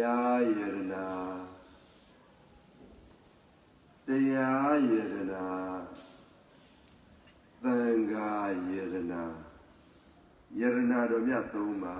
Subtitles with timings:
[0.00, 1.06] ရားယရနာ
[4.06, 5.46] တရားယရနာ
[7.62, 7.76] သံ
[8.12, 8.30] ဃာ
[8.68, 9.22] ယရနာ
[10.60, 11.96] ယရနာတော်မြတ်သုံးပါ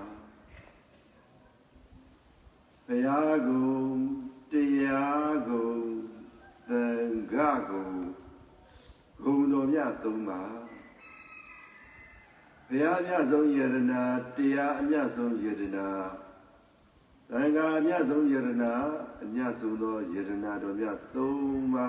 [2.86, 3.76] ဘုရားကုံ
[4.50, 4.52] တ
[4.82, 5.74] ရားကုံ
[6.68, 6.84] သံ
[7.32, 7.88] ဃာကုံ
[9.22, 10.42] ဂုံတော်မြတ်သုံးပါ
[12.68, 14.02] ဘုရားအမြတ်ဆုံးယရနာ
[14.36, 15.88] တရားအမြတ်ဆုံးယရနာ
[17.34, 18.72] သံဃာအမြတ်ဆုံးယရနာ
[19.22, 21.86] အမြတ်ဆုံးသောယရနာတော်မြတ်သုံးပါ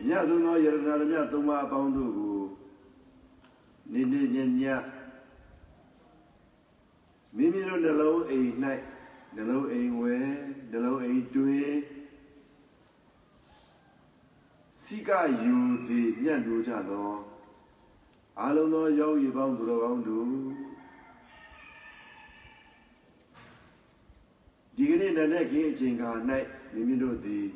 [0.00, 2.38] အမြတ်ဆုံးသောယရနာတော်မြတ်သုံးပါအပေါင်းတို့ကို
[3.92, 4.62] နေ့နေ့ညည
[7.36, 8.50] မိမိတို့နှလုံးအိမ်၌
[9.34, 10.16] နှလုံးအိမ်ဝဲ
[10.70, 11.72] နှလုံးအိမ်တွင်
[14.82, 15.10] စိက
[15.42, 15.56] ယူ
[15.88, 17.10] သည်ညံ့လို့ကြသော
[18.40, 20.73] အလုံးသောယောဂီပေါင်းသူတော်ကောင်းတို့
[24.76, 26.10] ဒီကနေ့နနဲ့ခင်းအချိန်ခါ၌
[26.72, 27.46] မိမိတို့သည်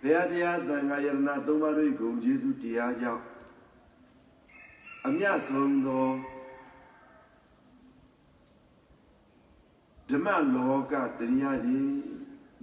[0.00, 3.22] ဘုရားတရားသံဃာယရဏသုံးပါးတို့ကိုယေရှုတရားကြောင့်
[5.06, 6.06] အမြတ်ဆုံးသော
[10.08, 11.90] ဓမ္မလောကတရားကြီး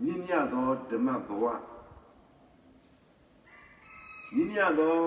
[0.03, 1.45] မြင့်မြတ်သောဓမ္မဘဝ
[4.33, 4.97] မြင့်မြတ်သော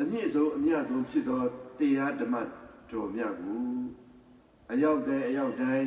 [0.00, 1.42] အမြင့်ဆုံးအမြတ်ဆုံးဖြစ်သော
[1.78, 2.34] တရားဓမ္မ
[2.90, 3.62] တော်မြတ်ကို
[4.72, 5.86] အရောက်တိုင်းအရောက်တိုင်း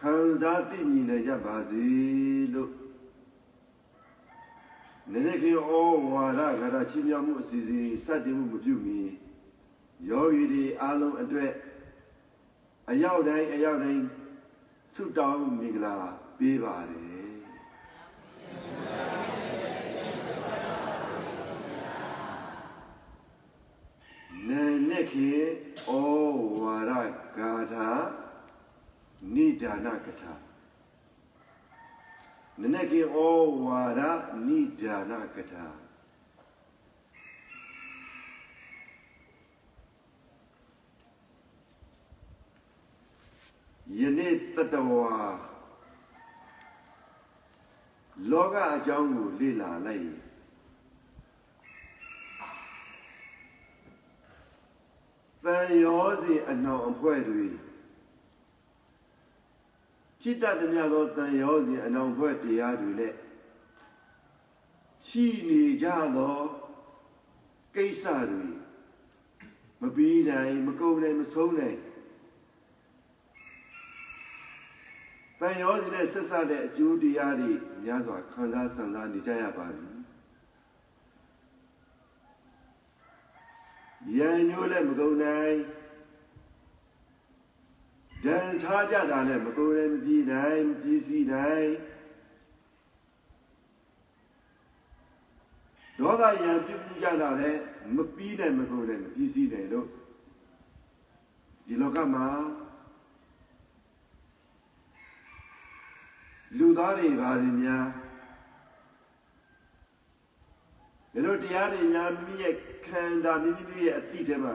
[0.00, 1.84] ခံစားသိမြင်နိုင်ကြပါစေ
[2.54, 2.70] လို့
[5.12, 5.70] နည်းနည်းကဩ
[6.12, 9.00] ဝါဒဂရချင်းမြောက်မှုအစီအစဉ်စတင်မှုမပြုမီ
[10.08, 11.50] ယောဂီတွေအားလုံးအတွက်
[12.90, 14.04] အရောက်တိုင်းအရောက်တိုင်း
[14.94, 15.96] ဆုတောင်းမင်္ဂလာ
[16.38, 17.08] ပေးပါတယ်
[24.48, 25.30] နာနဲ့ခေ
[25.86, 25.90] ဩ
[26.60, 26.92] ဝါဒ
[27.38, 27.90] ဂါထာ
[29.78, 30.32] နိဒါနကထာ
[32.60, 33.16] နနဲ့ခေဩ
[33.64, 34.00] ဝါဒ
[34.46, 35.64] နိဒါနကထာ
[43.98, 45.12] ယနေ့တတဝါ
[48.30, 50.20] လောကအကြောင်းကိုလေ့လာလိုက်ရင်
[55.44, 57.67] တန်ရောစီအနှောင်အဖွဲ့တွေ
[60.22, 63.14] ဖြစ်တတ်သမျှသောတန်ရောစီအနှောင်အဖွဲ့တရားတွေနဲ့
[65.06, 65.86] ရှိနေကြ
[66.16, 66.38] သော
[67.74, 68.46] ကိစ္စတွေ
[69.80, 71.78] မပြီးနိုင်မကုန်နိုင်မဆုံးနိုင်
[75.40, 77.52] တန်ရောစီနဲ့ဆက်ဆက်တဲ့အကျိုးတရားတွေ
[77.82, 79.90] များစွာခံစားဆံစားနေကြရပါပြီ
[84.16, 85.56] ရန်ညိုးလည်းမကုန်နိုင်
[88.24, 91.70] ဒဏ်ထားကြတာလည်းမကုန်လည်းမကြည့်နိုင်မကြည့်စီနိုင်
[95.98, 97.60] ဒေါသရံပြုတ်ကြတာလည်း
[97.96, 99.86] မပြီးနိုင်မကုန်လည်းမကြည့်စီနိုင်လို့
[101.66, 102.26] ဒီလောကမှာ
[106.58, 107.86] လူသားတွေဘာတွေများ
[111.12, 112.54] ဒီလိုတရားတွေများမိရဲ့
[112.86, 114.54] ခန္ဓာမိမိရဲ့အတိထဲမှာ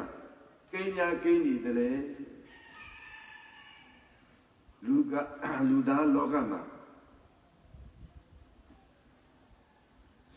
[0.71, 1.97] ကိန်းညာကိန်းနေတယ်
[4.85, 5.13] လေလူက
[5.69, 6.59] လူသားလောကမှာ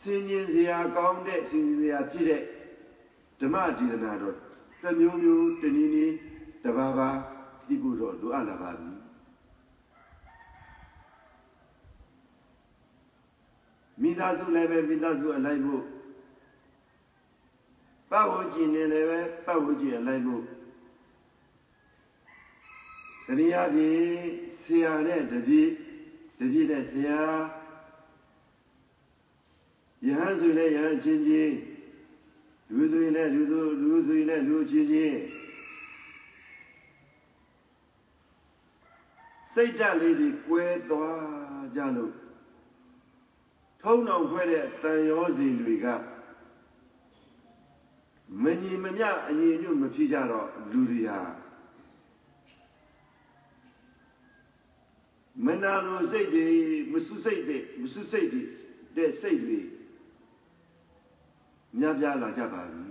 [0.01, 2.41] စင်ញင်စရာကောင်းတဲ့စင်ញင်စရာဖြစ်တဲ့
[3.39, 4.35] ဓမ္မဒေသနာတော့
[4.81, 6.15] တမျိုးမျိုးတနည်းနည်း
[6.63, 7.17] တပါးပါး
[7.67, 8.91] ဒီကိုတော့လိုအပ်လာပါပြီ
[14.01, 15.83] မိသားစုလည်းပဲမိသားစုအလိုက်ဖို့
[18.11, 20.43] ပတ်ဝန်းကျင်နဲ့လည်းပဲပတ်ဝန်းကျင်အလိုက်ဖို့
[23.27, 24.01] တရားကြီး
[24.61, 25.69] ဆရာနဲ့တပည့်
[26.39, 27.21] တပည့်နဲ့ဆရာ
[30.05, 31.55] ယဟန်ဆိုလည်းယဟန်ချင်းချင်း
[32.75, 35.19] လူဆိုရင်လည်းလူဆိုလူဆိုရင်လည်းလူချင်းချင်း
[39.53, 42.13] စိတ်ဓာတ်လေးတွေကွဲသွားကြလို့
[43.81, 45.87] ထုံးအောင်ဖွဲ့တဲ့တန်ရောစဉ်တွေက
[48.43, 51.19] မညီမမျှအညီညွတ်မဖြစ်ကြတော့လူတွေဟာ
[55.45, 56.47] မနာလိုစိတ်တွေ
[56.91, 58.43] မဆုစိတ်တွေမဆုစိတ်တွေ
[58.95, 59.59] တဲ့စိတ်တွေ
[61.79, 62.85] များပြားလာကြပါပြီ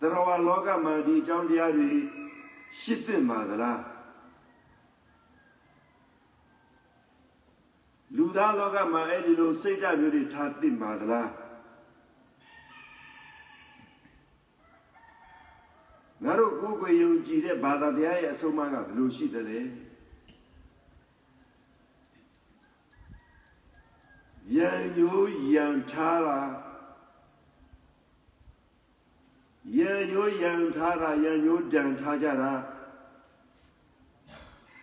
[0.00, 1.90] တရဝလောကမှာဒီအကြောင်းတရားတွေ
[2.80, 3.82] ရှင်းသင့်ပါသလား
[8.16, 11.28] လူသားလောကမှာအဲ့ဒီလိုစိတ်ဓာတ်မျိုးတွေထားသင့်ပါသလား
[17.00, 19.60] ယုံကြည်တဲ့ဘာသာတရားရဲ့အဆုံးအမကဘယ်လိုရှိသလဲ
[24.56, 26.38] ယံညိုးယံထားတာ
[29.78, 32.52] ယံညိုးယံထားတာယံညိုးတန်ထားကြတာ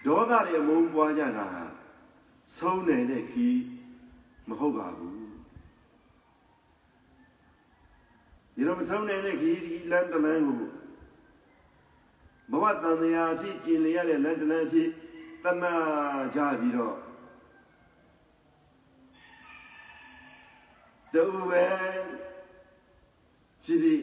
[0.06, 1.48] ဒေါသတွေအမုန်းပွားကြတာ
[2.58, 3.58] ဆုံးနေတဲ့ခီး
[4.48, 5.14] မဟုတ်ပါဘူး
[8.56, 10.62] ဒီလိုမဆုံးနေတဲ့ခီးဒီလမ်းတလမ်းကို
[12.52, 14.90] ဘဝတန်တရားအဖြစ်ကျင်လျရတဲ့လမ်းတလမ်းအဖြစ်
[15.44, 15.76] တဏှာ
[16.36, 16.98] ကြပြီးတော့
[21.14, 21.68] တူပဲ
[23.64, 24.02] ဖြစ်ပြီး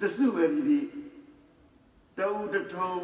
[0.00, 0.86] တစုပဲဖြစ်ပြီး
[2.18, 2.94] တူတထုံ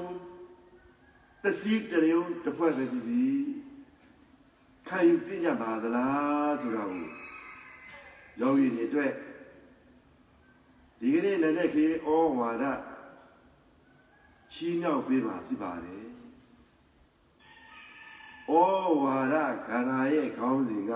[1.43, 3.45] တစည်းတရုံတစ်ဖွဲ့ပဲဖြစ်ပြီး
[4.89, 7.07] ခံယူပြကြပါသလားဆိုတာကို
[8.41, 9.13] ယောဂီတွေအတွက်
[11.01, 12.09] ဒီကနေ့လည်းခေဩ
[12.39, 12.65] ဝါဒ
[14.53, 16.07] ချီးမြှောက်ပေးပါဖြစ်ပါတယ်
[18.49, 18.53] ဩ
[19.03, 19.35] ဝါဒ
[19.67, 20.93] ခန္ဓာရဲ့ခေါင်းစဉ်က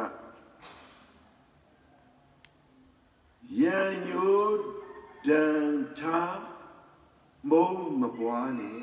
[3.61, 4.45] ယံညို
[5.27, 5.45] ဒံ
[5.99, 6.21] ထာ
[7.51, 8.83] မုံမပွားနဲ့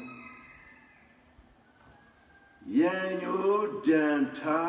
[2.78, 3.56] ယံညို
[3.88, 4.06] ဒံ
[4.40, 4.62] ထာ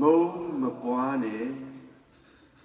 [0.00, 0.24] မုံ
[0.60, 1.46] မပွားနဲ့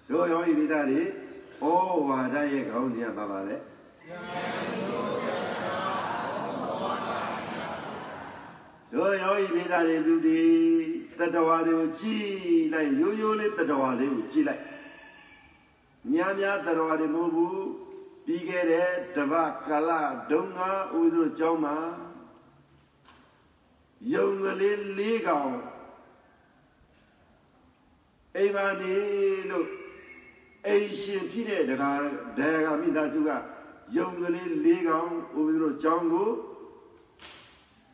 [0.09, 1.63] တို့ရောဤမိသားတွေဩ
[2.07, 3.55] ဝါဒရဲ့ခေါင်းစဉ်ကဘာပါလဲ
[8.93, 10.41] တို့ရောဤမိသားတွေလူတွေ
[11.19, 12.25] တတဝါတွေကိုကြည်
[12.73, 14.61] လိုက်ရိုးရိုးလေးတတဝါလေးကိုကြည်လိုက်
[16.11, 17.67] များများတတော်တွေမဟုတ်ဘူး
[18.25, 19.91] ပြီးခဲ့တဲ့တပတ်ကာလ
[20.31, 21.77] ဒုံငါဥဒုကျောင်းမှာ
[24.13, 25.53] ယုံကလေး၄ကောင်
[28.35, 28.95] အိမ်ပါနေ
[29.49, 29.67] လို့
[30.67, 31.91] အိမ်ရှင်ဖြစ်တဲ့ဒကာ
[32.37, 33.29] ဒကာမိသားစုက
[33.97, 35.11] ယုံကလေး၄ကောင်
[35.41, 36.31] ဥဒုကျောင်းကို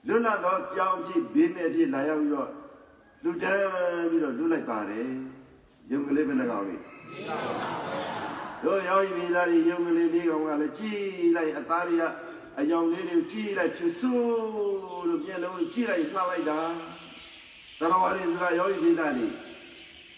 [0.08, 2.50] လွတ်လပ်သောကျောင်းဖြစ်ဘေးမဲ့ဖြစ်လာရောက်ပြီးတော့
[3.24, 5.08] လူတန်းပြီးတော့လွတ်လိုက်ပါတယ်
[5.92, 6.76] ယုံကလေးဘယ်နှကောင်လဲ
[8.64, 11.00] တို့ရောက်ပြီသားတွေယုံကလေးလေးကောင်ကလည်းကြည်
[11.36, 12.04] လိုက်အသားတွေက
[12.60, 16.60] အယောင်လေးတွေကြည်လိုက်ဖြစ်ဆိုးလို့ပြန်လုံးကြည်လိုက်နှောက်လိုက်တာ
[17.80, 19.28] တရားဝါတွေဆိုတာရောက်ပြီသားတွေ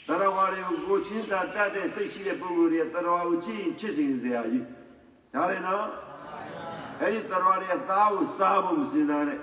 [0.08, 4.66] တရားဝါတွေကိုကိုချင်းစာတတ်တဲ့စိတ်ရှိတဲ့ပုဂ္ဂိုလ်တွေတရားဝါကိုကြည်ချစ်စဉ်စရာကြီး
[5.34, 5.88] ဒါလည်းနော်
[7.02, 9.40] အဲ့ဒီတရားဝါတွေသားကိုစားဖို့မစင်စားနဲ့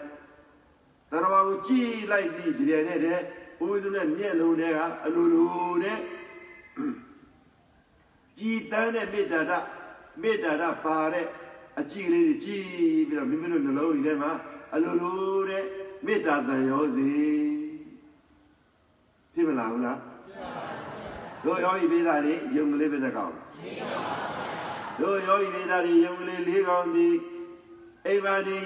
[1.10, 3.20] တရားဝါကိုကြည်လိုက်ပြီးဒီပြန်နဲ့တဲ့
[3.58, 5.98] ဘုရားနဲ့မျက်လုံးတွေကအလိုလိုနဲ့
[8.38, 9.52] ကြည်တန်းတဲ့မေတ္တာဒ
[10.22, 11.26] မေတ္တာဒပါတဲ့
[11.80, 12.62] အကြည်လေးတွေကြည်
[13.08, 14.32] ပြီးတော့မိမိတို့နှလုံးထဲမှာ
[14.74, 15.64] အလိုလိုတဲ့
[16.06, 17.10] မေတ္တာတန်ရောစီ
[19.34, 19.98] ဖြစ်မလားဘူးလား
[21.44, 23.34] တို့ယောဂီပေးတာတွေယုံကလေးပဲတစ်ကောင်
[25.00, 27.06] တို့ယောဂီပေးတာတွေယုံကလေးလေးကောင်ဒီ
[28.08, 28.58] အိမ်ပါဒီ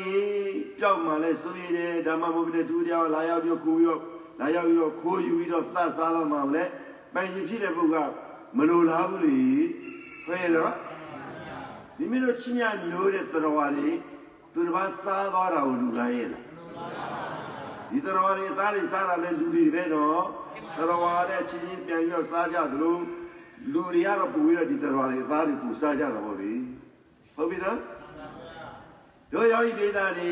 [0.81, 4.03] ကြောက်မှလဲဆိုရည်တယ်ဓမ္မဘုရားတူတရားလာရောက်ပြီးခိုးပြီးတော့
[4.41, 6.65] လာရောက်ပြီးတော့ခိုးယူပြီးတော့သတ်စားတော့မှလဲ
[7.15, 8.15] ပိုင်ရှင်ဖြစ်တဲ့ပုဂ္ဂိုလ်က
[8.57, 9.39] မလိုလားဘူးလေ
[10.25, 10.75] ခွဲတော့
[11.99, 13.97] မိမိတို့ချင်းမြမျိုးတဲ့တော်ဝါလေး
[14.53, 16.45] သူတစ်ပါးစားသွားတာကိုလူလားရဲ့လား
[17.91, 20.23] ဒီတော်ဝါလေးသားတွေစားတာလဲလူတွေပဲတော့
[20.77, 22.97] တော်ဝါတဲ့ချင်းချင်းပြန်ပြီးတော့စားကြသလို
[23.73, 26.53] လူတွေကတော့ပူပြီးတော့ဒီတော်ဝါလေးသားတွေပူစားကြတာပေါ့လေ
[27.37, 27.79] ဟုတ်ပြီနော်
[29.33, 30.31] တို့ရောက်ပြီသားတွေ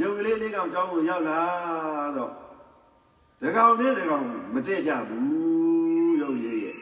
[0.00, 1.40] ယုံကလေးလေးကောင်ကြောင်းကိုရောက်လာ
[2.16, 2.32] တော့
[3.42, 6.76] တကောင်နဲ့တကောင်မတည့်ကြဘူးယုံရည်ရဲ့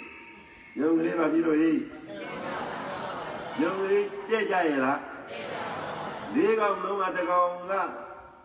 [0.80, 1.73] ယုံကလေးပါပြီလို့ဟိ
[3.62, 5.00] ယုံကလေးတဲ့ကြရဲ့လား
[6.35, 7.73] လေးကောင်လုံးကတကောင်က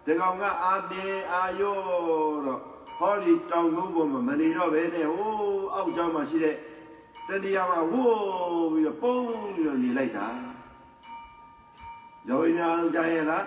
[0.07, 1.77] တကောင်ကအာနေအာယော
[2.45, 2.61] တော့
[2.99, 6.55] ဟောဒီတောင်ကုန်းပေါ်မှာမနေတော့ပဲနဲ့ဟိုးအောက်ကျောင်းမှာရှိတဲ့
[7.27, 9.15] တဏှာမှာဝိုးပြီးတော့ပုံ
[9.53, 10.27] ပြီးတော့နေလိုက်တာ
[12.29, 13.45] ယောဂီများအားလုံးကြားရဲ့လား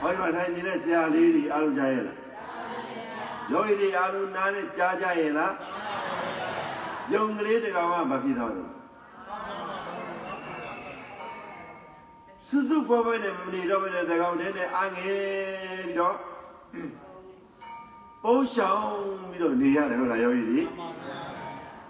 [0.00, 2.18] ဟောဒီမှာထိုင်နေတဲ့ဆရာလေးတွေအားလုံးကြားရဲ့လား
[3.52, 5.52] ယောဂီတွေအားလုံးနားနဲ့ကြားကြရဲ့လား
[7.12, 8.70] ယုံကလေးတကောင်ကမဖြစ်တော့ဘူး
[12.48, 15.22] စွစုပေါ်ပေါ်နဲ့မနေတော့ဘဲနဲ့တကောင်တည်းနဲ့အာငယ်
[15.86, 16.16] ပြီးတော့
[18.22, 18.86] ပုံရှောင်
[19.30, 20.62] ပြီးတော့နေရတယ်ဟုတ်လားယောဂီတွေ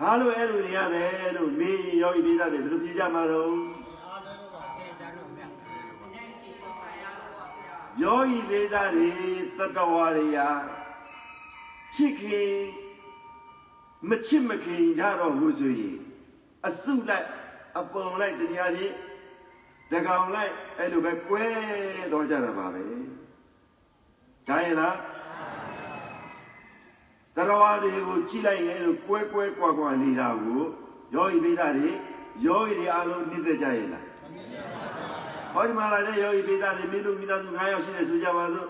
[0.01, 3.53] ဘာလို့အဲ့လိုနေရတယ်လို့မင်းယောဂီပြည်သားတွေဘယ်လိုပြေးကြမှာတော့
[8.03, 9.11] ယောဂီပြည်သားတွေ
[9.59, 10.49] တတဝါတွေရာ
[11.95, 12.55] ချစ်ခင်
[14.09, 15.99] မချစ်မခင်ကြတော့ဘူးဆိုရင်
[16.67, 17.29] အစုလိုက်
[17.79, 18.95] အပုံလိုက်တရားကြီး
[19.91, 21.45] တကောင်လိုက်အဲ့လိုပဲကွဲ
[22.13, 22.83] တော့ကြတာပါပဲ
[24.49, 24.97] ဒါရင်လား
[27.37, 30.63] တရားဝါတွေကိုကြည့်လိုက်ရင်အဲ့လိုကွဲကွဲကွာကွာနေတာကို
[31.15, 31.91] ယောဂီပိဒါတွေ
[32.47, 34.05] ယောဂီတွေအားလုံးနှိမ့်သက်ကြရဲ့လား
[35.55, 38.69] ဟောဒီမှာလာတဲ့ယောဂီပိသားတွေမိလူမိသားစု9ယောက်ရှိတယ်ဆိုကြပါစို့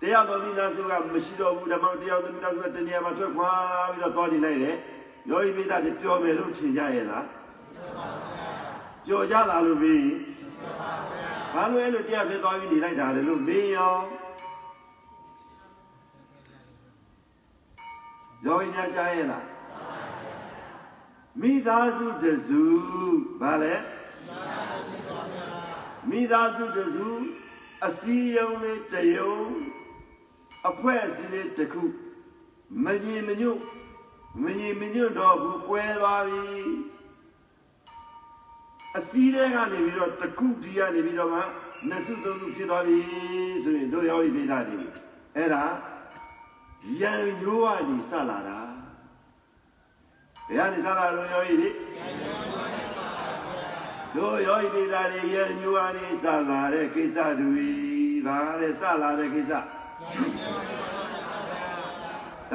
[0.00, 3.50] တရားတော်မိသားစုကမရှိတော့ဘူးဓမ္မတရားတော်မိသားစုကတနေရာမှာထွက်ခွာ
[3.94, 4.76] ပြီးတော့သွားနေလိုက်တယ်
[5.30, 7.26] ယောဂီပိသားတွေပျော်မယ်လို့ထင်ကြရဲ့လား
[9.06, 10.04] ပျော်ကြလားလို့ပြီး
[11.54, 13.94] ဘာလို့အဲ့လိုတရားဖြစ်သွားပြီးနေလိုက်တာလဲလို့မေးရော
[18.46, 19.44] ယောဂီများကြားရဲ့လား
[21.40, 22.62] မိသားစုတစု
[23.40, 24.61] ဘာလဲမိသားစု
[26.76, 27.10] တစု
[27.86, 29.36] အစည်းအရုံးလေးတယုံ
[30.68, 31.82] အဖွဲ့အစည်းလေးတစ်ခု
[32.84, 33.60] မငြိမ်မညွတ်
[34.44, 36.44] မငြိမ်မညွတ်တော့ဘူးကွဲသွားပြီ
[38.98, 41.40] အစည်းတဲ့ကနေပြီးတော့တစ်ခုဒီကနေပြီးတော့မှ
[41.88, 42.98] နှစ်စုသုံးစုဖြစ်သွားပြီ
[43.64, 44.74] ဆိုရင်တို့ရောက်ပြီလားဒီ
[45.36, 45.64] အဲ့ဒါ
[47.00, 48.58] ရန်ညိုးကနေစလာတာ
[50.48, 51.68] ဘယ်ကနေစလာလို့ရောက်ပြီ
[54.16, 57.68] တို့ယောဂီပိသားတွေရန်ညိုးကနေစလာတဲ့ကိစ္စတွေ
[58.26, 59.60] ဒါလည်းစလာတဲ့ကိစ္စဒါ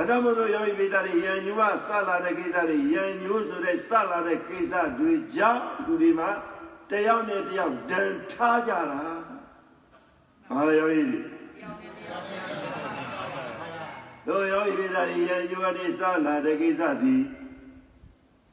[0.07, 6.29] ကြောင့်မို့လို့ယောဂီပိသားတွေရန်ညိုးကစလာတဲ့ကိစ္စတွေရန်ညိုးဆိုတဲ့စလာတဲ့ကိစ္စတွေကြောင့်သူဒီမှာ
[6.89, 9.01] တယောက်နဲ့တယောက်ဒဏ်ထားကြတာ
[10.49, 11.01] ဟာလေယောဂီ
[14.27, 17.23] တို့ယောဂီပိသားတွေရန်ညိုးကနေစလာတဲ့ကိစ္စသည်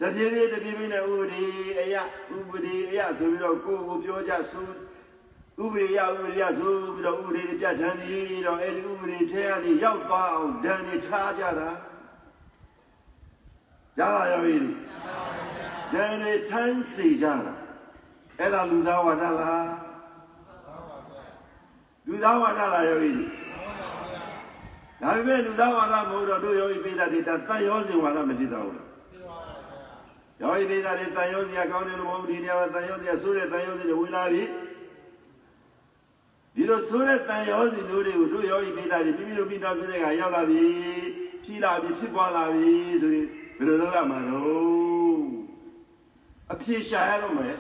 [0.01, 1.45] တပြေးပြေးတပြေးပြေးနဲ့ဥပဒေ
[1.81, 1.95] အယ
[2.37, 4.69] ဥပဒေအယဆိုပြီးတော့ကိုယ်ကိုပြောကြဆို
[5.63, 11.71] ဥပဒေအယဥပဒေအယဆိုပြီးတော့ဥပဒေပြဋ္ဌာန်းပြီးတော့အဲဒီဥပဒေထဲကနေရောက်သွားအောင်ဒဏ်နေထားကြတာ
[13.99, 14.57] ရပါရောပြီ
[15.93, 17.55] ဒဏ်နေထမ်းစီကြတာ
[18.39, 19.69] အဲ့ဒါလူသားဝါဒလား
[22.07, 23.11] လူသားဝါဒလားရောပြီ
[25.03, 28.94] ဒါပေမဲ့လူသားဝါဒမဟုတ်တော့တို့ယောဂီပိဋကတေတန်ရောစဉ်ဝါဒမဖြစ်တော့ဘူး
[30.41, 34.43] ယောဂီပိသားတွေတန်ရုံးစရာကောင်းတယ်လို့မဟုတ်ဒီနေရာမှာတန်ရုံးစရာဆိုးတဲ့တန်ရုံးစတွေဝင်လာပြီ
[36.55, 40.65] ဒီလိုဆိုးတဲ့တန်ရုံးစီတို့တွေကိုတို့ယောဂီပိသားတွေမိမိတို့မိသားစုတွေကရောက်လာပြီ
[41.43, 42.73] ဖြီးလာပြီဖြစ်ပွားလာပြီ
[43.03, 43.27] ဆိုရင်
[43.59, 45.23] ဘယ်လိုလုပ်ရမှာလို့
[46.53, 47.57] အဖြေရှာရတော့မယ်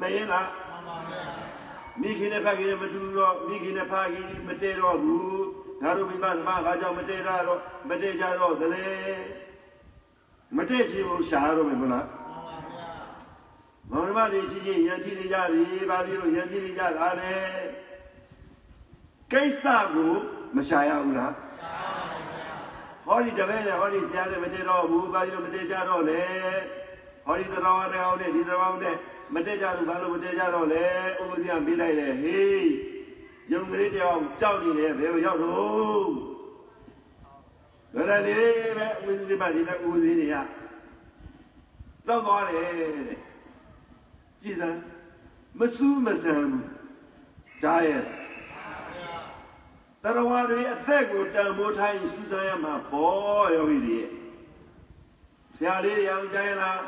[0.00, 0.48] မရင်လား
[2.00, 5.44] မိခင်နဲ့ဖခင်နဲ့မတူတော့မိခင်နဲ့ဖခင်မတည့်တော့ဘူး
[5.82, 8.86] ဒါတို့မိဘသမားကကြောင့်မတည့်တော့မတည့်ကြတော့သလဲ
[10.56, 12.06] မတည့်ချင်ဘူးရှားတော့မယ်မလား
[13.90, 17.34] မောင်နှမတွေချင်းချင်းယဉ်ကြည်နေကြပြီဘာလို့လို့ယဉ်ကြည်နေကြတာလဲ
[19.32, 19.64] ကိစ္စ
[19.94, 20.12] ကို
[20.56, 21.34] မရှာရဘူးလား
[23.06, 26.22] ဟောဒီတပည့်နဲ့ဟောဒီဆရာနဲ့မတည့်တော့ဘူးဘာလို့မတည့်ကြတော့လဲ
[27.26, 27.64] ဟောဒီတော်
[27.94, 28.96] တော်နဲ့ဒီတော်နဲ့
[29.34, 30.84] မတည့်ကြဘူးဘာလို့မတည့်ကြတော့လဲ
[31.20, 32.68] ဥပဒေကမေးလိုက်တယ်ဟေး
[33.52, 36.29] ယုံကလေးတယောက်ကြောက်နေတယ်ဘယ်ကိုရောက်တော့
[37.94, 38.38] ဘယ်လိုလဲ
[38.78, 40.36] ပဲဝိသုဒ္ဓိမဒီနဲ့ဦးစင်းတွေက
[42.06, 42.90] တော့သွားတယ်တဲ့
[44.42, 44.80] ကြည်စမ်း
[45.58, 46.66] မစူးမဆန်ဘူး
[47.64, 48.02] ဒါရဲ့
[50.02, 54.00] တရဝါတွေအသက်ကိုတန်ဖိုးထိုင်းစူးစမ်းရမှာပေါ်ယောဂီတွေ
[55.56, 56.80] ဆရာလေးတွေအောင်ကြိုင်လား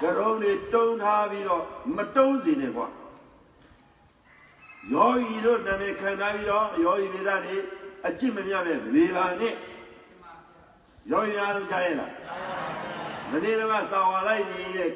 [0.00, 1.64] ကြရုံးတွေတုံးထားပြီးတော့
[1.96, 2.86] မတုံးစီနဲ့ကွာ
[4.92, 7.56] ယောဂီတို့နာမည်ခံထားပြီးတော့ယောဂီဝိဒတွေ
[8.06, 9.54] အကျင့်မမြမဲ့လေပါနဲ့
[11.10, 12.12] ရောရရလို့ကြားရလား
[13.30, 13.60] မနေ့က
[13.92, 14.90] စာဝါလိုက်နေတဲ့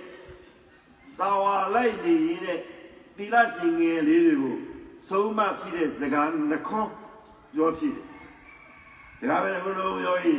[1.18, 2.58] စာဝါလိုက်နေတဲ့
[3.16, 4.56] သီလရှင်ငယ်လေးတွေကို
[5.08, 6.92] ဆုံးမဖြစ်တဲ့စကားနှခွန်း
[7.54, 7.94] ပြောဖြစ်
[9.18, 10.34] တယ်ဒါပဲဘုလို့ရောဤ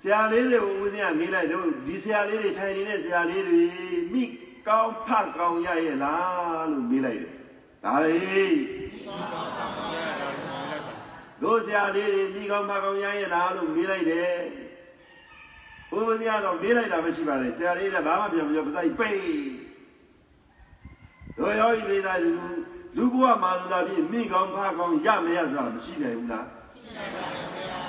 [0.00, 3.62] ဆရာလေးတွေကိုဦးဇင်းကမေးလိုက်တော့ဒီဆရာလေးတွေထိုင်နေတဲ့ဆရာလေးတွေ
[4.12, 4.24] မိ
[4.68, 7.32] ကောင်းဖတ်ကောင်းရရဲ့လားလို့မေးလိုက်တယ်
[7.84, 9.63] ဒါလေးတို့
[11.66, 14.36] ဆရာလေးတွေမိကောင်းမကောင်းရရဲ့လားလို့မေးလိုက်တယ်
[15.90, 15.98] ဘု
[16.28, 19.20] ရားကတော့မေးလိုက်တာမရှိပါနဲ့ဆရာလေးကဘာမှပြန်မပြောပစိုက်ပိတ်
[21.36, 22.30] တို့ရောဤမေးတာလူ
[22.96, 27.82] လူဘဝမှာလူလာပြီးမိကောင်းဖကောင်းရမရဆိုတာမရှိနိုင်ဘူးလားရှိနိုင်ပါဘူးဗျာ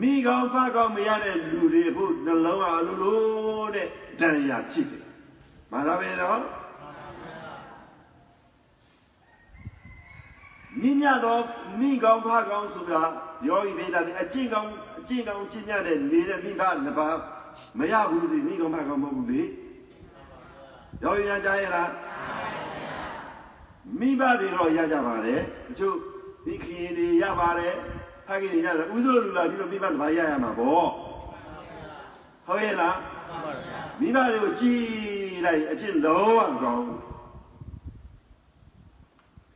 [0.00, 3.88] မိကောင်းဖကောင်းမရတဲ့လူတွေဖို့နှလုံးအလိုလိုတဲ့
[4.20, 5.04] ဒဏ်ရာဖြစ်တယ်
[5.70, 6.40] မှန်လားပဲနော်
[10.78, 11.38] မြင့်မြတ်သော
[11.80, 13.02] မိကောင်းဖကောင်းဆိုတာ
[13.48, 17.18] ယောဂီဗေဒနဲ့အကျင့်ကောင်းအကျင့်ကောင်းကျင့်မြတ်တဲ့နေတဲ့မိဘနှစ်ပါး
[17.78, 19.42] မရဘူးစီမိကောင်းဖကောင်းမဟုတ်ဘူးလေ
[21.02, 21.90] ယောဂီများကြားရလား
[23.98, 25.96] မိဘတွေတော့ရကြပါတယ်တချို့
[26.46, 27.74] မိခင်တွေရပါတယ်
[28.26, 30.88] ဖခင်တွေရတယ်ဥသိုလ်လူလာပြီးတော့မိဘတစ်ပါးရရမှာပေါ့
[32.46, 32.96] ဟုတ်ရဲ့လား
[34.00, 34.80] မိဘတွေကိုကြည်
[35.44, 36.88] လိုက်အကျင့်လုံးဝကောင်း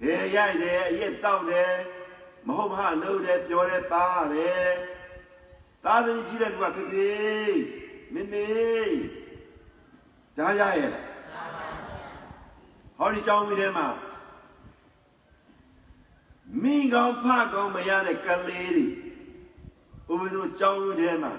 [0.01, 1.73] ဟဲရိုက်တယ်အရက်တောက်တယ်
[2.47, 4.71] မဟုတ်မဟုတ်လို့တယ်ပြောတယ်ပါတယ်
[5.85, 7.11] သားသမီးကြီးတဲ့လူကဖေဖေ
[8.13, 8.47] မေမေ
[10.39, 10.91] ဒါရရဲ့
[12.99, 13.87] ဟောဒီကြောင်းကြီးထဲမှာ
[16.63, 18.87] မိကောင်းဖကောင်းမရတဲ့ကလေးတွေ
[20.09, 21.33] ဘုရားတို့ကြောင်းကြီးထဲမှာ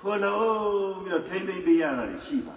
[0.00, 2.56] ခွလုံးပြီးတော့ထိမ့်သိမ့်ပေးရတာရှိပါ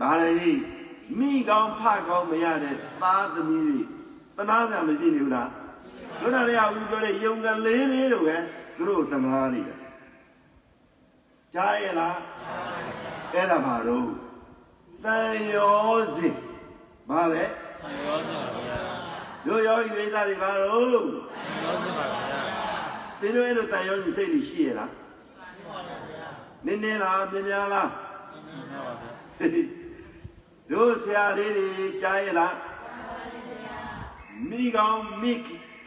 [0.00, 0.77] ဒါလည်း
[1.18, 3.80] မိကောင်းဖကောင်းမရတဲ့သားသမီးတွေ
[4.36, 5.50] တနာစရာမရှိနေဘူးလား
[6.20, 8.36] ဘုရားတရားဦးပြောတဲ့ယုံကလေးလေးတို့ပဲ
[8.76, 9.76] သူတို့တနာနေတာ
[11.54, 12.16] ကြားရလား
[13.34, 14.08] အဲ့ဒါဘာလို့
[15.04, 16.34] တန်ရောစဉ်
[17.08, 17.44] ဘာလဲ
[17.82, 18.80] တန်ရောစဉ်ပါဗျာ
[19.46, 22.40] တို့ယောဂီမိသားတွေဘာလို့တန်ရောစဉ်ပါဗျာ
[23.20, 24.92] သင်တို့အဲ့လိုတန်ရောစဉ်စိတ်တွေရှိရလား
[26.66, 27.88] နည်းနည်းလားမြင်များလား
[30.70, 32.56] တို့ဆရာလေးတွေကြားရလား
[34.48, 35.32] မိကောင်းမိ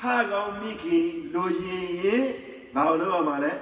[0.01, 2.25] ဖကောင်းမိခင်လိုရင်ရင်
[2.75, 3.53] ဘာလို့ရမှာလဲ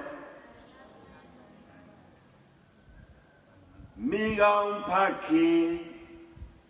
[4.10, 4.90] မိကောင်းဖ
[5.26, 5.62] ခင်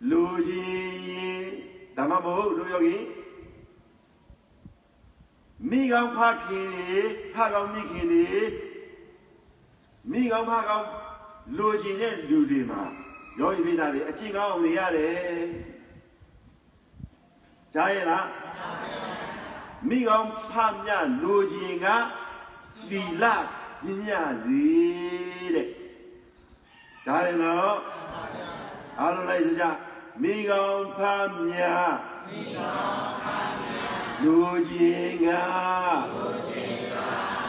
[0.09, 1.49] လူကြီး
[1.97, 2.97] ဓမ္မမဟုတ်တို့ယောဂီ
[5.69, 6.99] မိကောင်းဖခင်တွေ
[7.33, 8.25] ဖကောင်းမိခင်တွေ
[10.11, 10.87] မိကောင်းဖကောင်း
[11.57, 12.83] လူကြီးတဲ့လူတွေမှာ
[13.39, 15.41] ယောဂီမိသားတွေအချင်းကောင်းအောင်နေရတယ်
[17.73, 18.27] ကြားရလား
[19.87, 20.53] မိကောင်းဖ
[20.85, 21.85] မြလူကြီးက
[22.89, 23.23] သီလ
[23.83, 24.63] ပညာစီ
[25.55, 25.67] တဲ့
[27.05, 27.77] ဒါရင်တော့
[28.99, 29.63] အားလုံးလိုက်ကြ
[30.21, 30.99] မိကောင်းဖ
[31.45, 31.61] မြ
[32.27, 33.25] မိကောင်းဖ
[33.61, 33.75] မြ
[34.23, 34.37] လူ
[34.69, 35.27] ကြီးက
[36.13, 36.95] လူကြီးက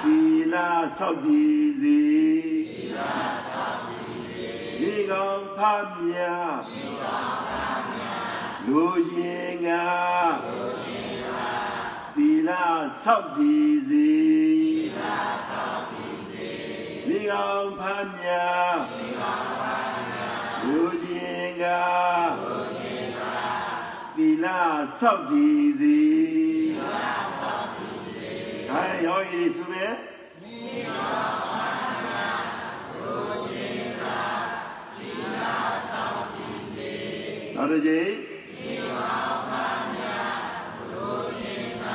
[0.02, 0.18] သီ
[0.52, 0.54] လ
[0.98, 3.41] ဆောက်တည်စီသီလဆောက်တည်စီ
[5.12, 5.60] မိကောင်းဖ
[5.98, 6.18] မြ
[6.68, 7.54] မိကောင်းဖ
[7.90, 8.02] မြ
[8.66, 9.68] လူကြီးက
[10.46, 11.38] လူကြီးက
[12.16, 12.50] သီလ
[13.04, 15.00] ဆောက်တည်စီသီလ
[15.48, 16.50] ဆောက်တည်စီ
[17.06, 17.82] မိကောင်းဖ
[18.14, 18.28] မြ
[18.90, 19.64] မိကောင်းဖ
[20.08, 20.18] မြ
[20.66, 21.64] လူကြီးက
[22.40, 23.20] လူကြီးက
[24.16, 24.46] သီလ
[25.00, 25.98] ဆောက်တည်စီ
[26.68, 27.00] သီလ
[27.40, 28.32] ဆောက်တည်စီ
[28.68, 29.86] ဒါရောဤစုပဲ
[30.42, 30.56] မိ
[30.88, 31.51] ကောင်း
[37.62, 38.12] နောက်တစ်ကြိမ်
[38.56, 39.52] မိကောင်းဖ
[39.94, 40.04] မြ
[40.92, 41.06] လူ
[41.40, 41.86] ကြီးက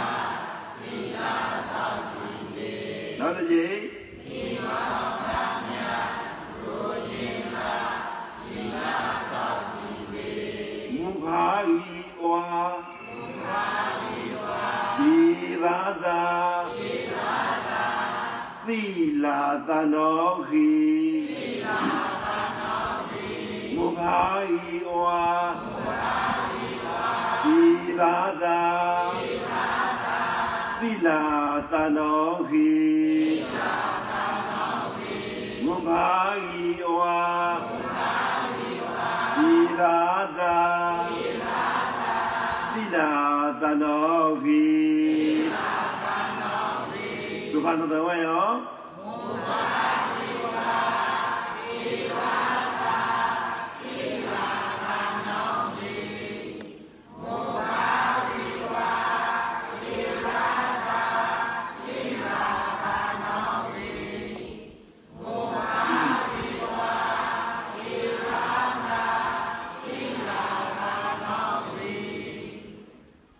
[0.82, 1.20] သီလ
[1.70, 2.72] ဆောက်တည်စီ
[3.20, 3.77] နောက်တစ်ကြိမ်
[47.68, 48.48] သုခနတဝယော
[48.98, 49.14] မု
[49.46, 49.64] ဘာ
[50.26, 50.72] ဤဝါ
[51.56, 52.38] ဒီဘာ
[52.82, 53.00] သာ
[53.80, 54.46] သီလာ
[54.84, 54.88] တ
[55.28, 55.98] နောခိ
[57.22, 57.88] မုဘာ
[58.36, 58.92] ဤဝါ
[59.82, 60.42] ဒီဘာ
[60.86, 61.02] သာ
[61.84, 62.46] သီလာ
[62.84, 62.86] တ
[63.24, 63.92] နောခိ
[65.20, 65.72] မုဘာ
[66.40, 66.92] ဤဝါ
[67.76, 68.48] ဒီဘာ
[68.88, 69.06] သာ
[69.84, 70.46] သီလာ
[70.80, 70.84] တ
[71.24, 71.96] နောခိ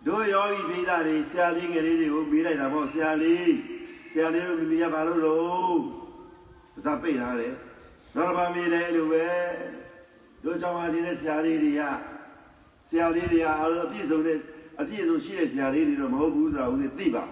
[0.06, 3.67] တို့ယောဂီပိသားတွေဆရာလေးငယ်လေးတွေကိုမေးလိုက်တာပေါ့ဆရာလေးဆ
[4.20, 5.80] ရာလေးတို့မိမိကဘာလို့လို့
[6.84, 7.54] သာပိတ်ထားတယ်
[8.14, 9.26] နောက်တစ်ပါးမေးတယ်လို့ပဲ
[10.44, 11.82] တို့ကြောင့်အားနေတဲ့ဆရာလေးတွေက
[12.88, 14.38] ဆရာလေးတွေကအားလုံးအပြည့်စုံတဲ့
[14.80, 17.24] အပြည့်စုံရှိတဲ့ဆရာလေးတွေတော့မဟုတ်ဘူးဆိုတာဦးသိပါ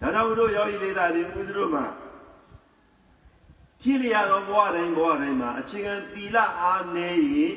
[0.00, 1.84] ဒါကြောင့်တို့ယောဂီပိသားတွေဦးတို့မှာ
[3.80, 7.54] ဖြည့်လျာသောဘဝတိုင်းဘဝတိုင်းမှာအခြေခံသီလအားနည်းရင်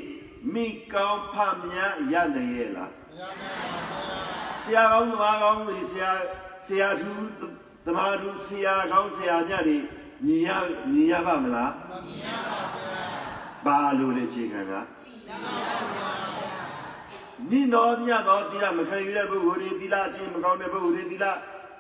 [0.54, 1.36] မိကောင်းဖ
[1.70, 2.92] မြတ်ရနိုင်ရဲ့လား
[4.64, 6.12] ဆရာကောင်းသမားကောင်းတွေဆရာ
[6.68, 7.12] ဆရာသူ
[7.86, 9.78] သမားသူဆရာကောင်းဆရာမြတ်တွေ
[10.26, 10.50] ညီရ
[10.92, 11.72] ညီရပါမလား
[12.08, 13.04] ညီရပါဗျာ
[13.66, 14.72] ဘာလို့လဲအခြေခံက
[17.50, 21.26] ညီတော်မြတ်သောသီလမခံယူတဲ့ပုဂ္ဂိုလ်တွေသီလအချင်းမကောင်းတဲ့ပုဂ္ဂိုလ်တွေသီလ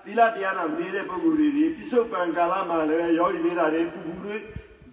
[0.06, 4.36] သီလတရားနာမနေတဲ့ပုဂ္ဂိုလ်တွေဒီပြစ္ဆုတ်ပံကာလမှာလည်းပဲရောဂီနေတာတွေပူပူတွေ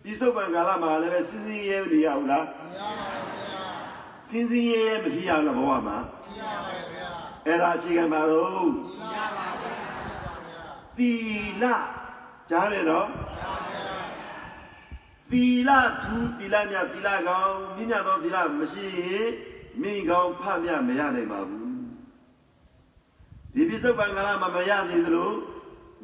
[0.05, 3.63] ပြစ္ဆုတ်ပံကာလမှာလည်းပဲစင်းစင်းရဲနေရဘူးလားမရပါဘူးဗျာ
[4.29, 7.09] စင်းစင်းရဲမဖြစ်ရလားဘဝမှာဖြစ်ရပါတယ်ဗျာ
[7.47, 8.90] အဲ့ဒါအခြေခံပါတော့
[10.99, 11.13] သီ
[11.63, 11.65] လ
[12.51, 13.09] ကြားတယ်နော်
[15.31, 15.71] သီလ
[16.03, 19.31] ထူးသီလမြတ်သီလကောင်းမြင့်မြတ်သောသီလမရှိရင်
[19.83, 21.71] မိကောင်းဖမြတ်မရနိုင်ပါဘူး
[23.55, 25.33] ဒီပြစ္ဆုတ်ပံကာလမှာမရနိုင်သလို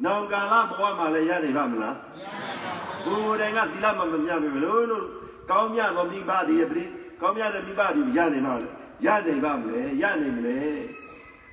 [0.05, 2.71] နောင်ကာလဘဝမှာလည်းရနိုင်ပါမလားမရနိုင်ပါ
[3.05, 5.05] ဘူးကိုယ်တိုင်ကသီလမမမြပြီလို့လို့
[5.49, 6.83] ကောင်းမြတ်သောမိဘတွေရဲ့ပြိ
[7.21, 8.69] ကောင်းမြတ်တဲ့မိဘတွေရနေမှာလေ
[9.05, 10.57] ရနေပါမလဲရနေမလဲ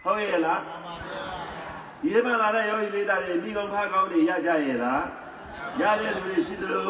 [0.02, 0.60] ဟုတ်ရဲ့လား
[2.04, 5.02] ဒီမှာလာတဲ့ယောဂီမိသားတွေမိကောင်းဖားကောင်းတွေရကြရဲ့လား
[5.80, 6.82] ရတဲ့လူတွေရှိသလို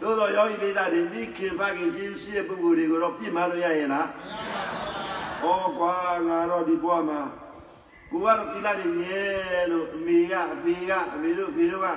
[0.00, 4.06] တို့တော့ယောဂီမိသားတွေမိခင်ဖခင်ကျေးဇူးရှိတဲ့ပုဂ္ဂိုလ်တွေကိုတော့ပြစ်မှားလို့ရရဲ့လား
[5.42, 5.46] ဩ
[5.78, 5.96] ကွာ
[6.28, 7.20] ငါတော့ဒီဘဝမှာ
[8.10, 9.22] ကိုကတော့သီလတွေမြဲ
[9.70, 11.88] လို့အမေကအဖေကအမေတို့အဖေတို့က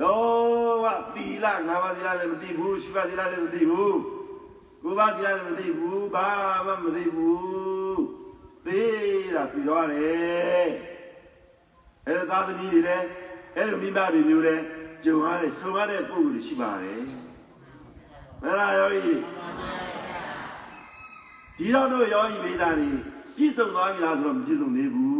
[0.00, 3.98] တော့ဝသီလငါးပါးသီလလည်းမသိဘူးရှိပါသီလလည်းမသိဘူး
[4.82, 6.28] ကိုပါသီလလည်းမသိဘူးဘာ
[6.66, 7.75] မှမသိဘူး
[8.66, 10.70] သေးတာပြီးတော့တယ်
[12.06, 13.06] အဲ့ဒါသာသမီတွေလည်း
[13.56, 14.62] အဲ့လိုမိဘတွေမျိုးလည်း
[15.04, 17.02] ကြုံရတဲ့ဆုံရတဲ့ပုံတွေရှိပါတယ်
[18.42, 19.00] မလားယောဂီ
[21.58, 22.88] ဒီတော့တို့ယောဂီမိသားတွေ
[23.36, 25.16] ပြည့်စုံသွားပြီလားဆိုတော့မပြည့်စုံသေးဘူး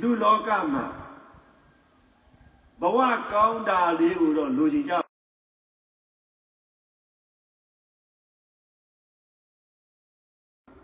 [0.00, 0.84] လူလောကမှာ
[2.80, 2.98] ဘဝ
[3.32, 5.05] ကောင်းတာလေးကိုတော့လိုချင်ကြ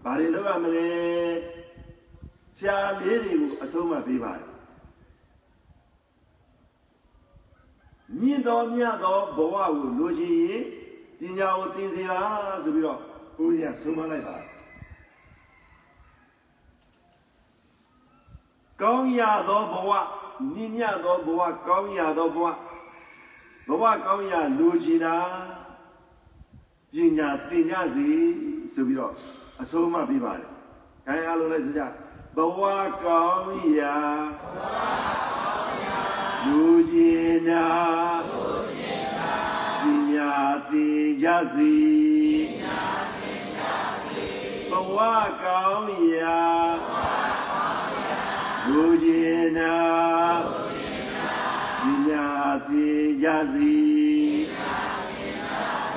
[0.04, 0.88] ဘာတွေလုပ်ရမလဲ
[2.56, 4.48] ဆရာလေးတွေကိုအဆုံးမပေးပါတယ်
[8.20, 10.62] မြင့်တော်မြတ်သောဘဝကိုလိုချင်ရင်
[11.18, 12.20] ပညာကိုသင်စေပါ
[12.62, 12.98] ဆိုပြီးတော့
[13.36, 14.48] ဘုရားဆုံးမလိုက်ပါတယ်
[18.80, 19.90] ကောင်းရသောဘဝ
[20.52, 22.46] မြင့်မြတ်သောဘဝကောင်းရသောဘဝ
[23.68, 25.16] ဘဝကောင်းရလိုချင်တာ
[26.92, 28.08] ပညာသင်ကြစီ
[28.74, 30.48] ဆိုပြီးတော့ အဆုံးမပေးပါတယ်။
[31.06, 31.82] ခိုင်းအားလုံးလည်းစကြ
[32.36, 32.60] ဘဝ
[33.04, 33.96] ကောင်းရာ
[34.40, 36.00] ဘဝကောင်းရာ
[36.46, 37.66] လူကျင်နာ
[38.28, 38.44] လူ
[38.76, 39.34] ကျင်နာ
[39.80, 40.32] ပညာ
[40.68, 41.76] သင်ကြစီ
[42.48, 42.82] ပညာ
[43.20, 43.62] သင်ကြ
[44.04, 44.26] စီ
[44.70, 44.98] ဘဝ
[45.42, 46.40] ကောင်းရာ
[46.86, 47.04] ဘဝ
[47.48, 48.24] ကောင်းရာ
[48.68, 49.76] လူကျင်နာ
[50.48, 51.40] လူကျင်နာ
[51.80, 52.28] ပညာ
[52.68, 53.76] သင်ကြစီ
[54.48, 55.54] ပညာသင်ကြ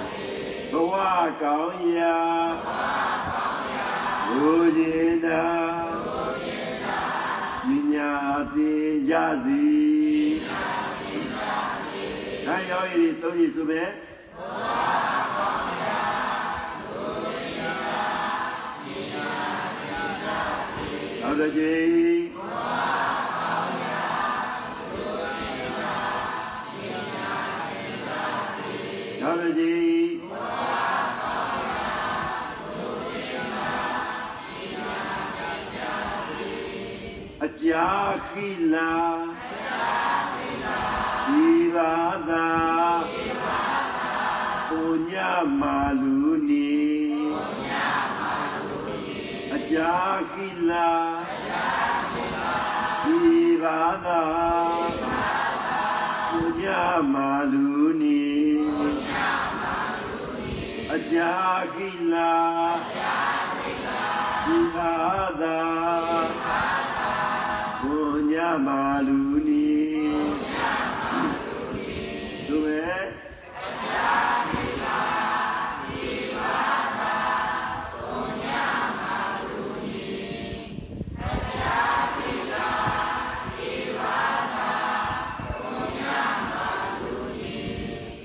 [0.07, 0.29] စီ
[0.71, 0.93] ဘဝ
[1.41, 2.15] ကောင်းရာ
[2.63, 2.94] ဘဝ
[4.35, 5.45] လူကျင်တာ
[7.67, 8.11] ပညာ
[8.53, 9.65] သင်ကြစီ
[12.45, 13.83] ဒါရောဤသုံးရစုပဲ
[21.21, 22.04] နောက်တစ်ကြိ
[37.65, 37.93] အကြာ
[38.29, 38.93] ခိလာ
[41.27, 41.99] ဒီဘာ
[42.29, 42.47] သာ
[44.69, 45.13] ပုည
[45.59, 45.85] မာ
[68.67, 69.65] မာလူနီ
[72.47, 72.83] သူပဲ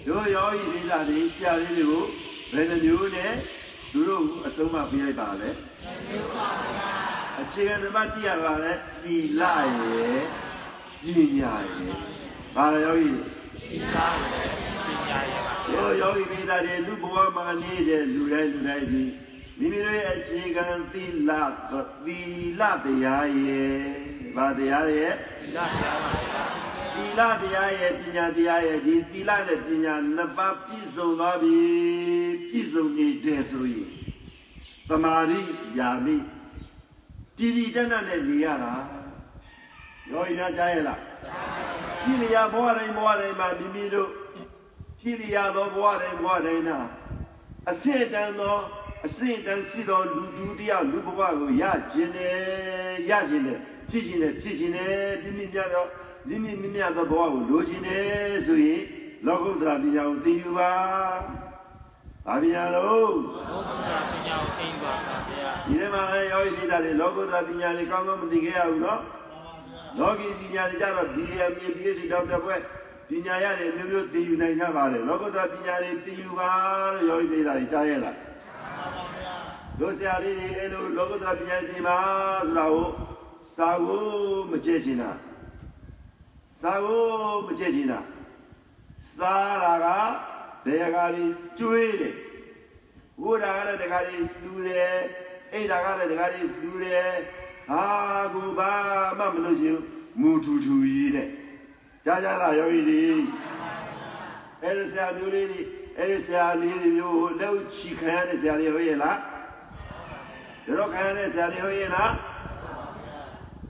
[0.07, 2.05] တို့ရောဤလိလာတွေဆရာလေးတွေကို
[2.53, 3.33] ဘယ်နှမျိုးနဲ့
[3.93, 5.51] သူတို့အဆုံးမပေးလိုက်ပါလဲ
[6.07, 6.91] မျိုးပါဗျာ
[7.41, 8.73] အခြေခံဓမ္မတိရပါလဲ
[9.05, 9.43] တိလ
[9.79, 10.21] ရဲ့
[11.03, 11.95] ပညာရဲ့
[12.55, 13.11] ဘာလဲယောဂီ
[13.69, 14.49] ဒီသားရဲ့
[14.87, 19.05] ပညာရဲ့ပါတို့ယောဂီမိသားတွေလူဘဝမှာနေတဲ့လူတိုင်းလူတိုင်းဒီ
[19.59, 21.31] မိမိတို့ရဲ့အခြေခံသီလ
[22.05, 22.21] သီ
[22.61, 23.79] လတရားရဲ့
[24.37, 26.45] ဘာတရားရဲ့ဒီသားတရားပါဗျာ
[26.95, 31.59] သီလတရားရဲ့ပညာတရားရဲ့ဒီသီလနဲ့ပညာနှစ်ပါးပြည့်စုံသွားပြီ
[32.49, 33.89] ပြည့်စုံနေတဲ့ဆိုရင်
[34.89, 35.41] သမာဓိ
[35.79, 36.17] ယာမိ
[37.41, 38.73] တည်တည်တတ်တတ်နဲ့နေရတာ
[40.11, 41.01] ရောရကြရဲ့လား
[42.01, 44.11] ရှိလျာဘဝတိုင်းဘဝတိုင်းမှာမိမိတို့
[45.01, 46.79] ရှိလျာသောဘဝတိုင်းဘဝတိုင်းနာ
[47.71, 48.57] အစစ်တန်သော
[49.07, 52.37] အစစ်တန်စီသောလူသူတရားလူဘဝကိုရခြင်းနဲ့
[53.11, 53.59] ရခြင်းနဲ့
[53.91, 55.85] ဖြစ်ခြင်းနဲ့ဖြစ်ခြင်းနဲ့ပြင်းပြင်းပြသော
[56.29, 58.83] မြင့်မြင့်မြင့်မြတ်သောဘဝကိုလိုချင်တယ်ဆိုရင်
[59.27, 60.71] လောကုတ္တရာပညာကိုသင်ယူပါ။
[62.27, 69.01] ဘာပညာလို့ဘုရားပညာကိုသိပါပါဗျာဒီထဲမှာလည်းရောရှိတာလေလောကုတ္တရာပညာလေးကောင်းကောင်းမသိခဲ့ရဘူးနော်။
[69.99, 72.61] လောကီပညာတွေကြတော့ BM PhD ဒေါက်တာဘွဲ့
[73.09, 76.51] ပညာရတယ်မျိုးမျိုးသင်ယူနိုင်ကြပါတယ်။လောကုတ္တရာပညာလေးသင်ယူပါ
[77.09, 78.17] လို့ရောရှိတာတွေကြားရလား။
[79.81, 81.97] တို့ဆရာလေးတွေအဲ့လိုလောကုတ္တရာပညာသင်ပါ
[82.49, 82.85] ဆိုတာကို
[83.57, 84.05] စစာကို
[84.51, 85.11] မကြည့်ချင်တာ
[86.63, 87.05] စာကို
[87.47, 88.01] မကြည့်ချင်တာ
[89.17, 90.30] စားတာက
[90.65, 92.15] တရားကလေးကျွေးတယ်
[93.23, 94.95] ဝိုးတာကလည်းတရားလေးလူတယ်
[95.53, 97.13] အိတ်တာကလည်းတရားလေးလူတယ်
[97.71, 97.83] ဟာ
[98.35, 98.73] ကိုဘာ
[99.19, 99.79] မှမလို့ရှင်
[100.21, 101.29] မူထူထူကြီးတဲ့
[102.05, 103.03] ကြားကြလားယောဂီတွေ
[104.63, 105.61] အဲ့ဒီဆရာမျိုးလေးတွေ
[105.99, 109.19] အဲ့ဒီဆရာလေးတွေမျိုးလက်ချီခံရတဲ့ဆရာတွေဟုတ်ရဲ့လား
[110.67, 112.13] တို့ခံရတဲ့ဆရာတွေဟုတ်ရဲ့လား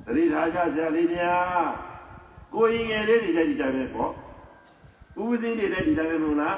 [0.05, 1.69] တတိထားကြဆရာလေးများ
[2.55, 4.13] ကိုရင်ငယ်လေးတွေလည်းဒီတိုင်းပဲပေါ့
[5.21, 6.57] ဥပဇင်းတွေလည်းဒီတိုင်းပဲမဟုတ်လား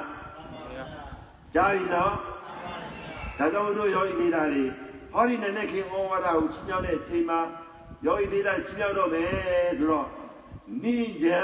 [1.55, 2.13] ကြားပြီနော်
[3.37, 4.63] ဒါကြောင့်တို့ယောဂီမိသားတွေ
[5.13, 7.39] ဟောဒီနဲ့နဲ့ခင်ဩဝါဒကိုချီးမြှောက်တဲ့အချိန်မှာ
[8.05, 9.31] ယောဂီမိသားချီးမြှောက်တော့မယ်
[9.77, 10.07] ဆိုတော့
[10.83, 11.39] နိယံ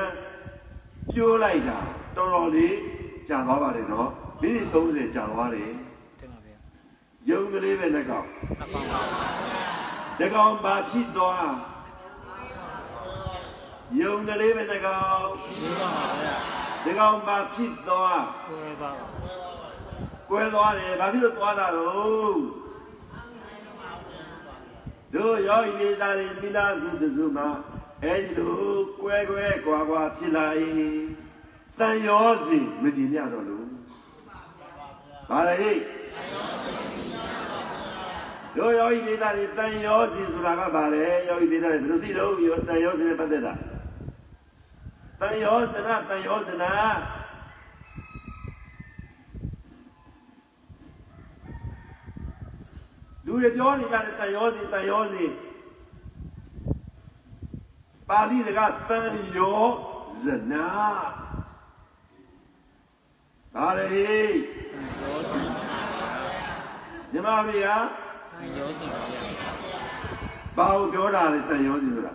[1.13, 1.79] ပြိုးလိုက်တာ
[2.15, 2.75] တော်တော်လေး
[3.29, 4.09] ကြာသွားပါတယ်နော်
[4.41, 5.71] မိနစ်30ကြာသွားတယ်
[6.19, 6.57] တင်ပါဗျာ
[7.29, 8.25] ယုံကလေးပဲနဲ့ကောင်
[8.59, 9.19] နှစ်ပေါင်းပါဗျာ
[10.19, 11.49] တကောင်ဘာဖြစ်သွား
[14.01, 16.35] ယုံကလေးပဲနဲ့ကောင်ဒီပါပါဗျာ
[16.85, 19.48] တကောင်ဘာဖြစ်သွားကိုယ်ပါပါ
[20.29, 22.37] ကွဲသွားတယ်ဘာဖြစ်လို့သွားတာတော့
[25.13, 27.47] တို့ယောဂီမိသားတွေမိသားစုတစုမှာ
[28.03, 30.45] အဲဒီလိုကွဲကွဲကွာကွာဖြစ်လာ၏
[31.79, 33.67] တန်ရောစီမတည်မြတော့လို့
[35.29, 35.73] ဘာလဲဟိ
[38.57, 43.53] တို့ယောဂီမိသားတွေတန်ရောစီဆိုတာကဘာလဲယောဂီမိသားတွေဘယ်လိုသိတော့ယောတန်ရောစီနဲ့ပတ်သက်တာ
[45.19, 46.71] တန်ရောစနာတန်ရောစနာ
[53.29, 55.25] လူတွေပြောနေကြတယ်တန်ရောစီတန်ရောစီ
[58.07, 59.63] ပါဠိစကားတန်ရော
[60.21, 60.65] ဇနာ
[63.55, 63.87] ဒါလေ
[65.01, 65.39] ရောစီ
[67.11, 67.67] ညီမလေးက
[68.57, 69.51] ရောစီပါဗျာ
[70.57, 72.13] ဘာကိုပြောတာလဲတန်ရောစီဆိုတာ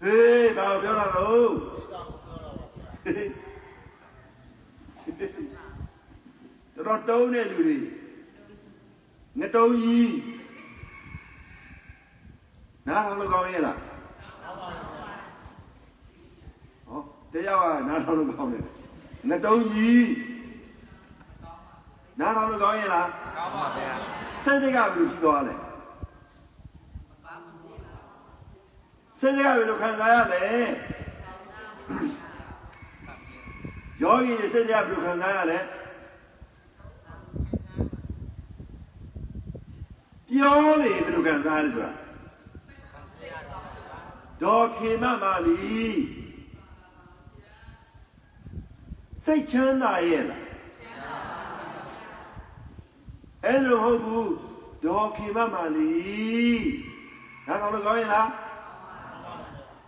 [0.00, 1.52] ဟေးဘာကိုပြောတာလို့
[6.86, 7.78] တော်တော်တုံးတဲ့လူတွေ
[9.40, 10.12] ငတုံးကြီး
[12.86, 13.78] နားထောင်လို့ကောင်းရဲ့လား
[16.88, 17.00] ဟော
[17.32, 18.62] တရားကနားထောင်လို့ကောင်းတယ်
[19.28, 20.06] ငတုံးကြီး
[22.20, 23.92] နားထောင်လို့ကောင်းရဲ့လားကောင်းပါဗျာ
[24.44, 25.54] စက်တကဘယ်လိုကြည့်သွားလဲ
[29.20, 30.44] စက်တကဘယ်လိုခံစားရလဲ
[34.02, 35.58] ယောဂီတွေစက်တကဘယ်လိုခံစားရလဲ
[40.30, 41.92] ပြောလေဘယ်လိုခံစားရလဲဆိုတာ
[44.42, 45.86] ဒေါ်ခေမမာလီ
[49.24, 50.42] စိတ်ချမ်းသာရဲ့လား
[53.44, 54.32] အဲ့လိုဟုတ်ဘူး
[54.84, 55.90] ဒေါ်ခေမမာလီ
[57.46, 58.28] ဒါတော့လည်းကောင်းရင်လား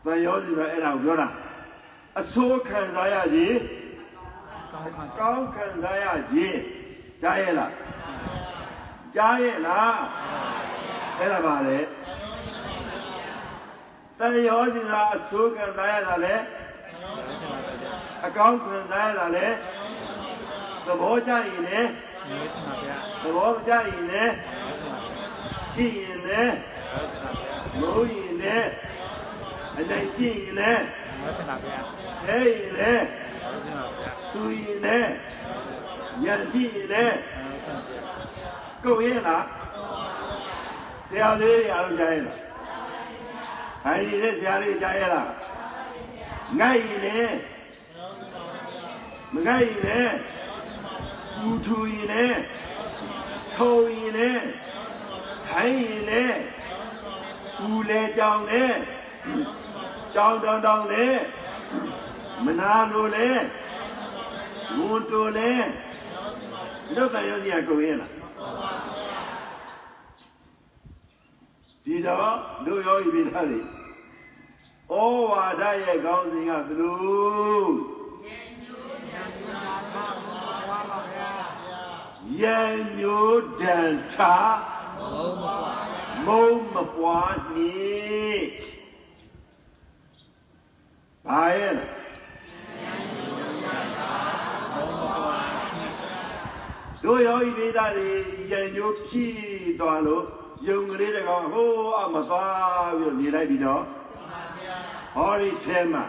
[0.04, 1.28] ဗန်ရောစီပဲအဲ့ဒါကိုပြောတာ
[2.20, 3.58] အဆိုးခံစားရခြင်း
[4.72, 6.58] ကောင်းခံချကောင်းခံစားရခြင်း
[7.22, 7.72] ကြားရဲ့လား
[9.14, 9.98] ကြားရဲ့လား
[11.18, 11.78] အဲ့ဒါပါလေ
[14.18, 17.92] တန်ရောစီသာအဆိုးခံစားရတာလေရောစီပါဗျာ
[18.26, 19.46] အကောင်းခံစားရတာလေ
[20.86, 21.90] သဘောကျရင်လည်း
[22.30, 24.32] ရောစီပါဗျာသဘောမကျရင်လည်း
[25.72, 26.54] ရှိရင်လည်း
[26.92, 28.68] ရောစီပါဗျာမဟုတ်ရင်လည်း
[29.78, 30.82] အနိုင်ကျင့်ရင်လည်း
[31.20, 31.78] ရောစီပါဗျာ
[32.24, 33.04] ဆဲရင်လည်း
[33.42, 35.10] ရောစီပါဗျာဆူရင်လည်း
[36.22, 37.97] ညံကြည့်ရင်လည်းရောစီပါဗျာ
[38.84, 39.44] ကုန်ရဲ့လား
[41.10, 42.38] ဆရာလေးတွေအားလုံးကြားရဲ့လား
[43.82, 45.30] ဟိုင်းနေတဲ့ဆရာလေးကြားရဲ့လား
[46.58, 47.38] ငိုက်ရင်လည်း
[49.32, 50.14] မငိုက်ရင်လည်း
[51.40, 52.40] ဘူထူရင်လည်း
[53.54, 54.42] ထုံရင်လည်း
[55.50, 56.38] ဟိုင်းရင်လည်း
[57.66, 58.78] ဦးလေကြောင်လည်း
[60.14, 61.20] ကြောင်တောင်တောင်လည်း
[62.44, 63.42] မနာလို့လည်း
[64.78, 65.68] ဝန်တိုလည်း
[66.94, 68.17] လောကရောစီကကုန်ရဲ့လား
[71.90, 76.98] ဒီတော့လူရောဤပိသားတွေဩဝါဒရဲ့ကောင်းစဉ်ကဘယ်လို
[82.40, 82.60] ယံ
[82.98, 84.34] ညိုဒန်ချာ
[84.98, 85.56] ဘုံပါ
[86.26, 87.76] မုံမပွားနေ
[91.26, 91.84] ဘာရဲ့လဲ
[94.72, 95.40] ဘုံပါ
[97.02, 98.10] တို့ရောဤပိသားတွေ
[98.52, 99.38] ယံညိုဖြည့်
[99.80, 100.26] သွားလို့
[100.66, 103.84] ယုံကလေးတကောင်ဟိုးအမသွားပြီးနေလိုက်ပြီနော်
[105.14, 106.04] ဟောဒီထဲမှာ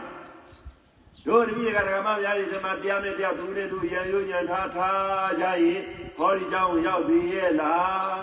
[1.26, 5.82] တို့တပည့်ကဓမ္မများတွေဒီမှာတရားနဲ့တရားသူနဲ့သူရံရိုးညံထားထားကြရင်
[6.18, 8.18] ဟောဒီကြောင့်ရောက်သေးရဲ့လား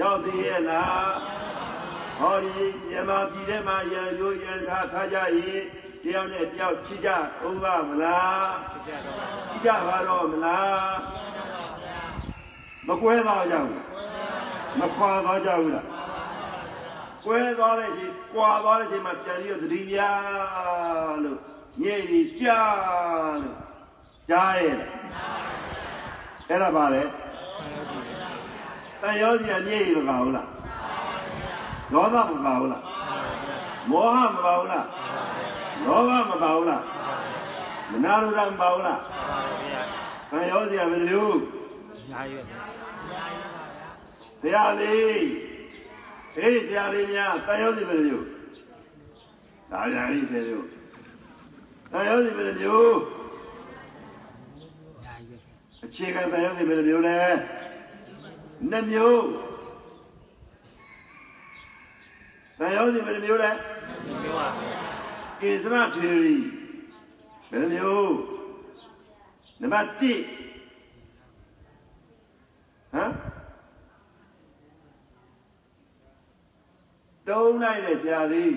[0.00, 1.12] ရောက်သေးရဲ့လား
[2.20, 5.62] ဟောဒီမြန်မာပြည်ထဲမှာရံရိုးညံထားထားကြရင်
[6.02, 7.10] တရားနဲ့တရားချစ်ကြ
[7.46, 8.82] ဦးပါမလားချစ်
[9.64, 10.96] ကြပါတော့မလား
[12.86, 13.95] မကွဲတော့ကြဘူး
[14.80, 15.86] မခွာသွားကြဘူးလား
[17.24, 19.98] ကွဲသွားတဲ့ချိန်ကွာသွားတဲ့ချိန်မှာပြန်ပြီးတော့သတိရ
[21.24, 21.38] လို့
[21.82, 23.56] ညည်ကြီးကြားလို့
[24.30, 24.76] ကြားရဲ့
[26.48, 27.02] အဲ့ဒါပါလေ
[29.00, 30.48] တန်ရောစီကညည်ကြီးမပါဘူးလား
[31.92, 32.82] ဒေါသမပါဘူးလား
[33.90, 34.86] မောဟမပါဘူးလား
[35.84, 36.82] လောဘမပါဘူးလား
[37.90, 39.82] မနာလိုတာမပါဘူးလားပါပါဗျာ
[40.30, 41.28] တန်ရောစီကဘယ်လို
[42.10, 43.26] ညာရွက်ဆရာ
[44.46, 45.26] လေး
[46.34, 48.20] ဟေးဆရာလေးများတန်ရောစီဘယ်လို
[49.70, 50.64] ဒါဗျာကြီးဆရာတို့
[51.92, 53.00] တန်ရောစီဘယ်လိုညာရွက်
[55.84, 57.18] အခြေခံတန်ရောစီဘယ်လိုမျိုးလဲ
[58.70, 59.24] နှစ်မျိုး
[62.58, 63.50] တန်ရောစီဘယ်လိုမျိုးလဲ
[64.22, 64.46] ပြောပါ
[65.40, 66.34] ကေစရထေရီ
[67.50, 68.14] ဘယ်လိုမျိုး
[69.60, 70.45] နံပါတ်1
[77.28, 78.54] တုံးလိုက်တဲ့ဆရာလေး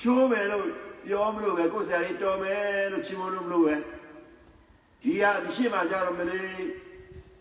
[0.00, 0.66] ရှိုးမယ်လို့
[1.06, 3.74] ပြောမလို့ပဲကိုယ်ဆရာလေးတော်မယ်လို့ချီးမွမ်းလို့မလို့ပဲ
[5.02, 6.50] ဒီဟာဒီရှိမှကြတော့မလေး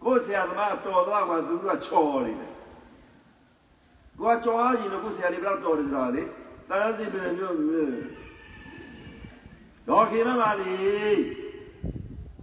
[0.04, 2.54] ကိုယ်ဆရာသမားတော်သွားမှသူတို့ကချော်နေတယ်
[4.20, 6.24] ကိုကကြော်အားကြီးလို့ကိုယ်ဆရာလေးဘယ်တော့တော်တယ်ဆိုတာလေ
[6.70, 7.92] တန်းစီပြန်မျိုးမျိုး
[9.88, 10.74] တော့ခေမပါလေ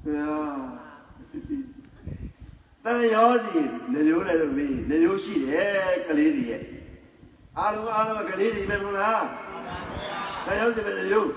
[0.04, 0.30] ဟာ
[2.84, 3.60] တန်ရောစီ
[3.92, 6.62] နေမျိုးလည်းလို့မင်းနေမျိုးရှိတယ်ကလေးတွေရဲ့
[7.58, 9.24] အားလုံးအားလုံးကလေးတွေပဲမဟုတ်လား
[10.46, 11.28] တန်ရောစီပဲနေမျိုး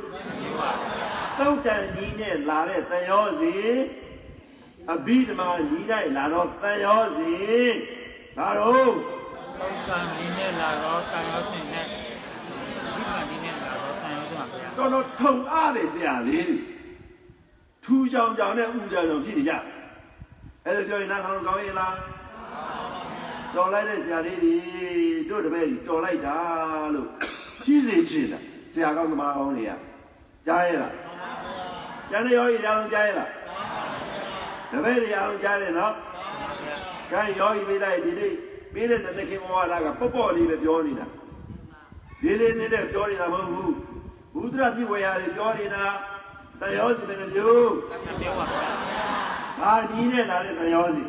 [1.37, 3.53] သုတ်တန်ကြီးနဲ့လာတဲ့တန်ရောစီ
[4.91, 5.83] အဘိဓမ္မာကြီး၌
[6.17, 7.33] လာတော့တန်ရောစီ
[8.37, 8.93] ဒါတော့
[9.59, 16.55] သုံးကံဒီနဲ့လာတော့ကံရောစင်နဲ့ဒီကံဒီနဲ့လာတော့ကံရောစင်ပါဗျာတော်တော်ထုံအားတယ်ဆရာလေး
[17.83, 19.53] ထူကြောင်ကြောင်နဲ့ဥကြောင်ကြောင်ဖြစ်နေကြ
[20.67, 21.95] အဲ့ဒါပြောရင်နားထောင်ကောင်းရဲ့လား
[23.55, 24.55] တော်လိုက်တဲ့ဆရာလေးတွေ
[25.29, 26.37] တို့တပည့်ကြီးတော်လိုက်တာ
[26.93, 27.07] လို့
[27.63, 28.39] ကြီးစေချင်တာ
[28.73, 29.71] ဆရာကောင်းသမားကောင်းတွေက
[30.47, 30.93] ကြားရဲ့လား
[32.09, 33.29] ကျန်တဲ့ရောကြီးကြားလုံးကြားရဲ့လား
[34.71, 35.93] တပည့်တွေအားလုံးကြားတယ်နော်
[37.11, 38.33] ဗျာကဲရောကြီးပေးလိုက်ဒီနေ့
[38.73, 41.05] ပေးတဲ့တခင်ဘဝလာကပေါ့ပေါ့လေးပဲပြောနေတာ
[42.21, 43.73] ဒီလေးနေတဲ့ပြောနေတာမဟုတ်ဘူး
[44.33, 45.83] ဘုဒ္ဓရာဖြစ်ဝေရာတွေပြောနေတာ
[46.59, 51.03] တယောစီပဲမျိုးကံပြောပါဗျာ ဟာဒီနဲ့လာတဲ့တယောစီ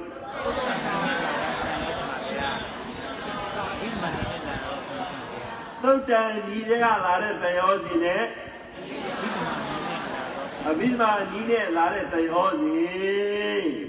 [3.81, 5.43] ဒီမှာနဲ့လာတော့ကံစင်ဗျာ
[5.83, 12.71] သုတ်တန်ဒီတွေကလာတဲ့တယောစီနဲ့ဒီမှာနဲ့လာတော့အဘိဓမ္မာဒီနဲ့လာတဲ့တယောစီ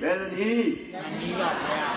[0.01, 1.89] ဘယ်လိုနည်းကံကြီးပါဗျာ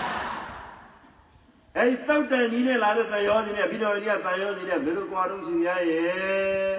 [1.77, 6.77] အဲဒီသုတ်တန်ဒီနဲ့လာတဲ့တယောစီနဲ့အဘိဓမ္မာဒီကတယောစီနဲ့ဘယ်လိုကြွားတော့ရှင်ရရဲ့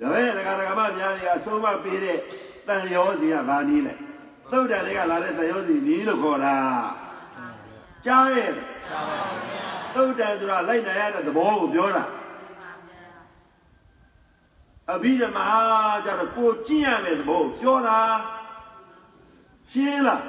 [0.00, 2.18] ဒါပဲဒကာဒကာမများတွေအဆုံးမပေးတဲ့
[2.66, 3.94] တန်ယောစီကဘာနည်းလဲ
[4.52, 6.56] သုတ်တန်တွေကလာတဲ့တယောစီနည်းလို့ခေါ်တာ
[8.06, 12.04] ကြားရဲ့သာပါဗျာသုတ်တန်ဆိုတာလိုက်နိုင်ရတဲ့သဘောကိုပြောတာ
[14.92, 15.48] အဘိဓမ္မာ
[16.04, 18.00] ကျတော့ကိုကျင့်ရမယ်သဘောကိုပြောတာ
[19.70, 20.24] ရှင်းလား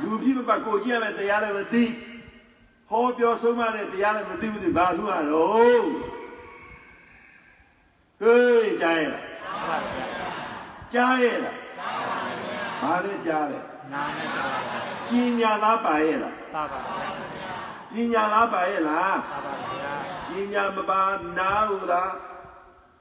[0.00, 1.84] လူပြိပပတ်ကိုကျင့်ရမယ်တရားလည်းမသိ
[2.90, 5.84] ဟောပြောဆုံးမတဲ့တရားလည်းမသိဘူးဒီဘာလို့ရတော့
[8.20, 10.06] ဟေးကြားရလားသာပါဗျာ
[10.94, 11.67] ကြားရလား
[12.82, 13.60] ဘာလဲကြားလဲ
[13.92, 17.10] နာနဲ့သာပါဗျာပညာသားပါရဲ့လားသာပါဗျာ
[17.92, 19.92] ပညာသားပါရဲ့လားသာပါဗျာ
[20.28, 21.02] ပညာမပါ
[21.38, 22.02] နာဟုသာ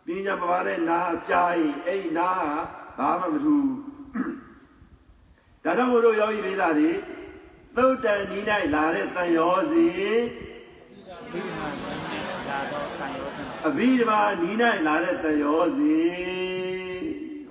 [0.06, 2.30] ပညာမပါတဲ့နာကြားရင်အဲ့ဒီနာ
[2.98, 3.70] ဟာဘာမှမထူး
[5.63, 6.92] ဒါကြောင့်မို့လို့ယောဂီလေးသားတွေ
[7.75, 8.40] သုတ်တန်ဤ၌
[8.75, 9.86] လာတဲ့တန်ရောစီ
[11.32, 14.50] ဒီမှာနဲ့လာတော့ကံရောစင်ပါအဘိဓမ္မာဤ၌
[14.88, 16.56] လာတဲ့တန်ရောစီ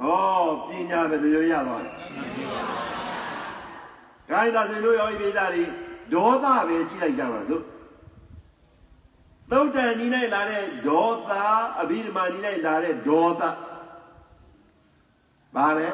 [0.01, 1.95] ဟောပညာပဲတို့ရသွားတယ်။
[4.29, 5.65] ခိုင်းတာဆိုလို့ယောဂီလေးသားတွေ
[6.13, 7.65] ဒေါသပဲကြည့်လိုက်ကြပါစို့
[9.51, 11.31] သုတ်တန်ဤ၌လာတဲ့ဒေါသ
[11.81, 12.37] အဘိဓမ္မာဤ၌
[12.67, 13.43] လာတဲ့ဒေါသ
[15.55, 15.89] ဘာလဲ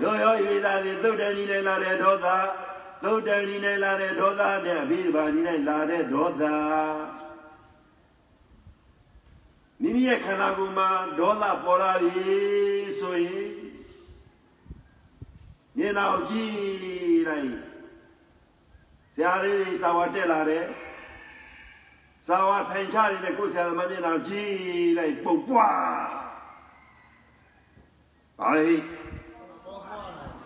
[0.00, 2.26] တို့ရောဤသားတွေသုတ်တန်ဤ၌လာတဲ့ဒေါသ
[3.04, 6.42] သုတ်တန်ဤ၌လာတဲ့ဒေါသနဲ့အဘိဓမ္မာဤ၌လာတဲ့ဒေါသ
[9.82, 12.12] မိမိရဲ့ခန္ဓာကိုယ်မှာဒေါသပေါ်လာပြီ
[13.00, 13.50] ဆိုရင်
[15.76, 16.54] မျက်နှာကိုကြည့်
[17.28, 17.50] လိုက်
[19.14, 20.66] ဆရာလေးတွေစာဝါတက်လာတယ်
[22.26, 24.54] စာဝါထိုင်ချနေတဲ့ကိုယ်ဆရာသမားမျက်နှာကြည့်
[24.98, 25.76] လိုက်ပုတ်ပွား
[28.38, 28.76] ပါလေ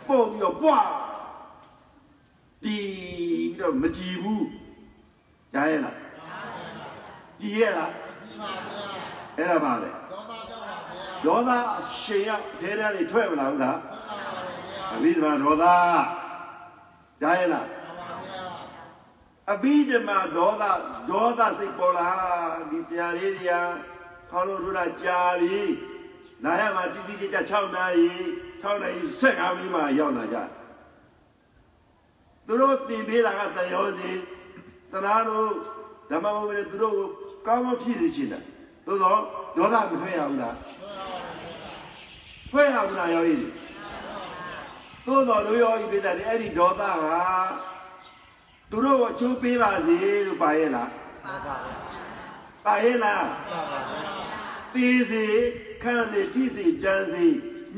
[0.06, 0.88] ပုတ်ပြီးတော့ပွား
[2.64, 2.84] တီး
[3.54, 4.46] ပြီးတော့မကြည်ဘူး
[5.52, 5.96] ကြားရဲ့လား
[7.40, 7.92] ကြည်ရဲ့လား
[9.38, 9.90] အဲ့ဒါပါလေ
[11.24, 12.30] ဒေါသအရှင်ရ
[12.60, 13.78] ထဲထဲတွေထွက်မလာဘူးလား
[14.94, 15.64] အဘိဓမ္မာဒေါသ
[17.20, 17.66] ကြားရဲ့လား
[19.52, 20.64] အဘိဓမ္မာဒေါသ
[21.10, 22.08] ဒေါသစိတ်ပေါ်လာ
[22.70, 23.52] ဒီဆရာလေးတွေက
[24.30, 25.58] ခေါင်းလုံးတို့တာကြာပြီ
[26.44, 28.10] လာရမှာတိတိကျကျ6နာရီ
[28.62, 30.38] 6နာရီ15မိနစ်မှရောက်လာကြ
[32.46, 34.10] သူတို့တင်ပေးတာကတန်ရောစီ
[34.92, 35.48] တနာတို့
[36.10, 37.08] ဓမ္မဘုရားသူတို့ကို
[37.46, 38.44] ကောင်းကောင်းဖြစ်စေချင်တယ်
[38.86, 39.18] သို့တော့
[39.56, 40.56] ဒေါသမထွက်ရဘူးလား
[42.50, 43.36] ထွက်ရဘူးလားရောဤ
[45.06, 47.04] သို့တော့လူရောဤပြတဲ့အဲ့ဒီဒေါသက
[48.70, 50.90] သူတို့ကိုအကျိုးပေးပါစေလို့ပါရဲ့လား
[52.64, 53.26] ပါရဲ့လား
[54.74, 55.24] ตีစီ
[55.82, 57.26] ခံစီထိစီကြမ်းစီ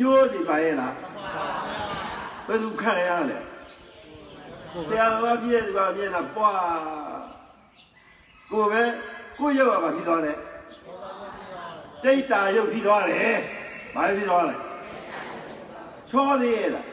[0.00, 0.94] ညိုးစီပါရဲ့လား
[2.46, 3.38] ဘယ်သူခံရလဲ
[4.88, 6.52] ဆရာတော်ပြည့်တဲ့ဘာပြည့်လားပွာ
[8.50, 8.82] ကိုပဲ
[9.38, 10.32] ကိုရုပ်ကဘာဖြစ်သွားလဲ
[12.05, 13.36] ဒိတ်တာရုပ်ဖြစ်သွားတယ်
[13.94, 14.55] ဘာဖြစ်သွားလဲ
[16.11, 16.86] ချောသေးရဲ့လား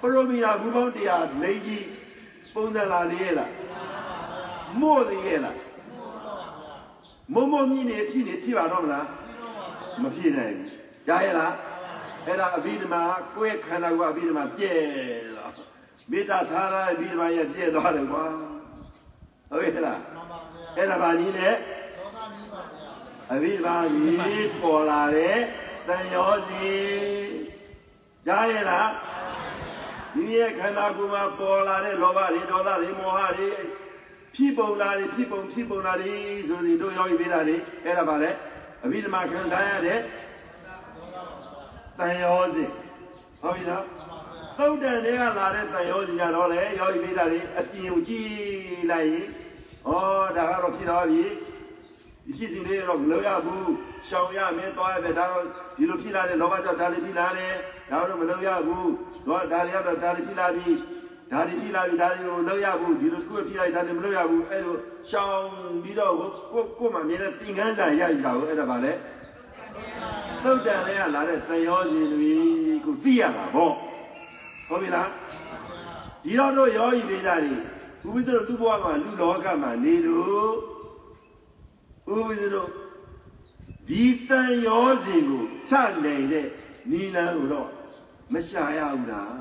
[0.00, 1.84] ပရိုမီယာဘူးပေါင်းတရားလိမ့်ကြီး
[2.54, 3.50] ပုံစံလာလေးရဲ့လား
[4.80, 5.58] မို့သေးရဲ့လား
[7.34, 9.06] မုံမုံမြင့်နေဖြစ်နေဖြစ်ပါတော့မလား
[10.02, 10.70] မဖြစ်နိုင်ဘူး
[11.06, 11.54] ကြားရဲ့လား
[12.26, 13.02] အဲ့ဒါအဘိဓမ္မာ
[13.34, 14.78] ကိုယ့်ရဲ့ခန္ဓာကိုယ်အဘိဓမ္မာပြည့်
[15.36, 15.52] တော့
[16.10, 18.24] မေတ္တာထားရတဲ့အဘိဓမ္မာရဲ့ပြည့်သွားတယ်ကွာ
[19.50, 20.00] ဟုတ်ရဲ့လား
[20.76, 21.48] အဲ့ဒါဘာနည်းလဲ
[23.32, 25.38] အဘိဓမ္မာကြီးပေါ်လာတဲ့
[25.88, 26.68] တန်ရောစီ
[28.26, 28.90] ကြားရဲ့လား
[30.14, 33.50] ဒီရဲ့ခန္ဓာကိုယ်မှာပေါ်လာတဲ့လောဘတွေဒေါသတွေမောဟတွေ
[34.34, 36.12] ဖြစ်ပုံလာတွေဖြစ်ပုံဖြစ်ပုံလာတွေ
[36.48, 38.30] ဆိုရင်တို့ရောက်ပြီးတာတွေအဲ့ဒါပါလေ
[38.84, 39.98] အဘိဓမ္မာခံစားရတဲ့
[41.98, 42.64] တန်ရောစီ
[43.42, 43.84] ဟုတ်ပြီနော်
[44.58, 48.30] သုတ်တန်တွေကလာတဲ့တန်ရောစီကြတော့လေရောက်ပြီးတာတွေအပြင်ကိုကြည့်
[48.90, 49.26] လိုက်ရင်
[49.88, 49.92] ဩ
[50.36, 51.24] ဒါကတော့ဖြစ်သွားပြီ
[52.30, 53.72] ဒီဖြစ်စဉ်လေးတော့မလုပ်ရဘူး
[54.08, 55.44] ရှောင်ရမယ်သွားရမယ်ဒါတော့
[55.76, 57.54] ဒီလိုဖြစ်လာတဲ့လောဘကြောင့်ဒါလေးဖြစ်လာတယ်
[57.90, 58.90] ဒါတော့မလုပ်ရဘူး
[59.26, 60.68] တော့ဒါတွေကတော့ဒါတွေဖြစ်လာပြီ
[61.32, 64.76] ဒါတွေဖြစ်လာပြီဒါတွေကိုမလုပ်ရဘူးဒီလိုတစ်ခုဖြစ်လိုက်ဒါတွေမလုပ်ရဘူးအဲ့လို
[65.10, 65.44] ရှောင်
[65.82, 66.14] ပြီးတော့
[66.52, 68.92] ကိုကိုမှမြင်တဲ့သင်္ကန်းစာရယူတာကိုအဲ့ဒါပါလေ
[70.42, 72.32] သုတ်တန်လေးကလာတဲ့သံရောစီတွေ
[72.84, 73.72] ကိုသိရတာပေါ့
[74.68, 75.08] ဟုတ်ပြီလား
[76.24, 77.56] ဒီတော့တို့ရောဤသေးတာတွေ
[78.02, 80.69] ဘုရားတို့သူ့ဘဝမှာလူလောကမှာနေလို့
[82.10, 82.70] ဘုရားတို့
[83.88, 86.46] ဒီတန်ရောစီကိုချနိုင်တဲ့
[86.90, 87.68] နီလန်းကိုတော့
[88.32, 89.34] မရှာရဘူးလား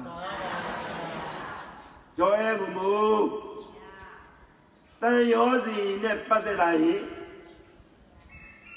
[2.17, 2.93] ကျော်ရဲဘုမူ
[5.01, 7.01] တန်ရောစီနဲ့ပတ်သက်လာရင်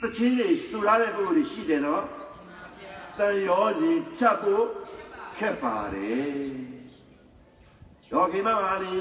[0.00, 2.04] တချင်းတွေစူရတဲ့ပုဂ္ဂိုလ်တွေရှိတယ်နော်
[3.18, 4.66] တန်ရောစီဖြတ်ဖို့
[5.38, 6.30] ခက်ပါတယ်
[8.10, 8.98] ဒေါ်ခေမမာလီ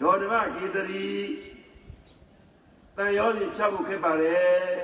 [0.00, 1.08] ဒေါ်ဓမ္မကေတရီ
[2.96, 4.76] တန်ရောစီဖြတ်ဖို့ခက်ပါတယ်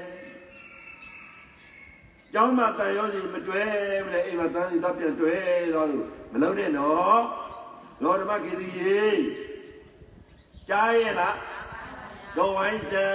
[2.33, 3.65] ကျောင်းမှာတန်ရောစီမတွဲ
[4.05, 5.35] မလဲအိမ်မှာတန်စီတော့ပြန်တွဲ
[5.75, 7.23] သွားလို့မလုံးနဲ့နော်
[8.03, 9.03] ဒေါ်ဓမ္မကေတရီ
[10.69, 11.37] ကြားရဲ့လား
[12.37, 13.07] ဒေါ်ဝိုင်းစံ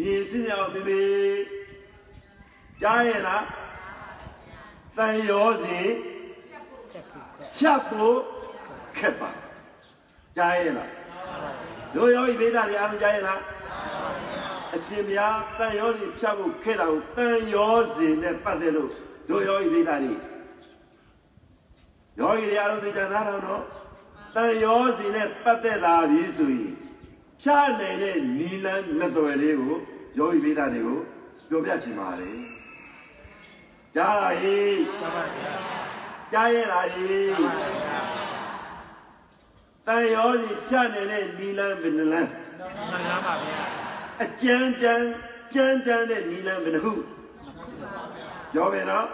[0.00, 0.94] ရေစင်းအောင်ပြပြ
[2.82, 3.44] ကြားရဲ့လား
[4.96, 5.78] တန်ရောစီ
[7.56, 8.16] ဖြတ်ဖို့
[8.98, 9.30] ခက်ပါ
[10.36, 10.90] ကြားရဲ့လား
[11.94, 13.40] တို့ရောဤဗေဒတွေအားမကြားရဲ့လား
[14.74, 18.90] အရှင်မြတ်တန်ရောစီဖြတ်ဖို့ခက်တာကိုတန်ရောစီနဲ့ပတ်သက်လို့
[19.28, 20.12] တို့ရောဤဗေဒတွေ
[22.20, 23.62] ယောဂီတွေအားလုံးသိကြနားထောင်တော့
[24.34, 26.72] တန်ရောစီနဲ့ပတ်သက်လာပြီဆိုရင်
[27.42, 29.76] ဖြားနေတဲ့နီလန်းနှစ်သွယ်လေးကို
[30.18, 30.98] ယောဂီဗေဒတွေကို
[31.48, 32.38] ပြောပြချင်ပါတယ်
[33.94, 35.60] ကြားလာဟေးသဘာဝတရား
[36.32, 37.52] ကြားရလားဟေးသဘာ
[37.90, 37.93] ဝ
[39.86, 42.30] တရားတန်ရောစီဖြတ်နေတဲ့နီလန်းဘယ်နှလန်း
[42.90, 43.62] မှန်လားပါဗျာ
[44.22, 45.08] အကျဉ်းတန်း
[45.52, 46.92] ကျန်းတန်းတဲ့နီလန်းဘယ်နှခု
[48.52, 49.08] ပြောမယ်နော်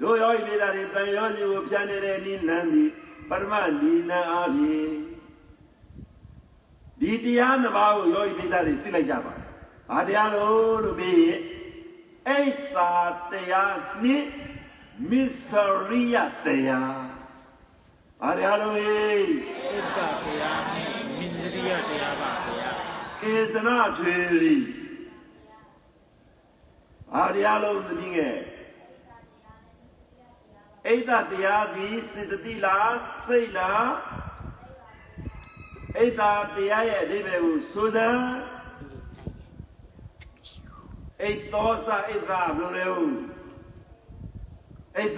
[0.00, 2.84] တို့ရောဤပြည်သားတွေတန်ရောစီကိုဖြတ်နေတဲ့နီလန်းဒီ
[3.28, 4.92] ပရမနီလန်းအားဖြင့်
[7.00, 9.32] ဒီတရားနှစ်ပါးကိုရောဤပြည်သားတွေသိလိုက်ကြပါ
[9.90, 11.40] ဘာတရားလို့လို့ပြီးရင်
[12.28, 12.92] အိတ်သာ
[13.32, 14.26] တရားနှင့်
[15.10, 15.50] မစ္စ
[15.88, 17.09] ရိယတရား
[18.22, 19.28] ဘာတရားလို့ဟေး
[19.70, 22.70] သစ္စာတရားနဲ့မစ္စရိယတရားပါဗျာ
[23.20, 24.56] ကေစနာထွေရီ
[27.14, 28.38] ဘာတရားလုံးသမီးငယ်
[30.86, 32.94] အိဒတရားသည်စေတသိလား
[33.26, 33.90] စိတ်လား
[35.98, 38.24] အိတ်သာတရားရဲ့အဓိပ္ပာယ်ကိုဆိုစမ်း
[41.22, 43.18] အိတ်သောစအိတ်သာဘယ်လိုလဲဟုတ်
[44.96, 45.14] အိတ်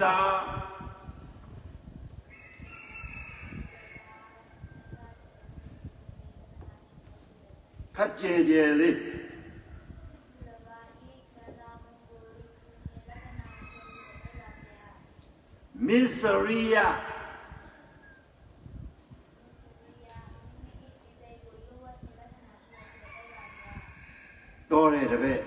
[7.97, 8.97] ခက်ကြဲကြဲလေး
[15.87, 16.75] မစ္စရိယ
[24.71, 25.41] တော်တယ်တပည့်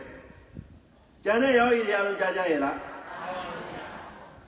[1.25, 2.79] ကျန်တဲ့ယောဂီတွေအလုံးကြားကြရဲ့လား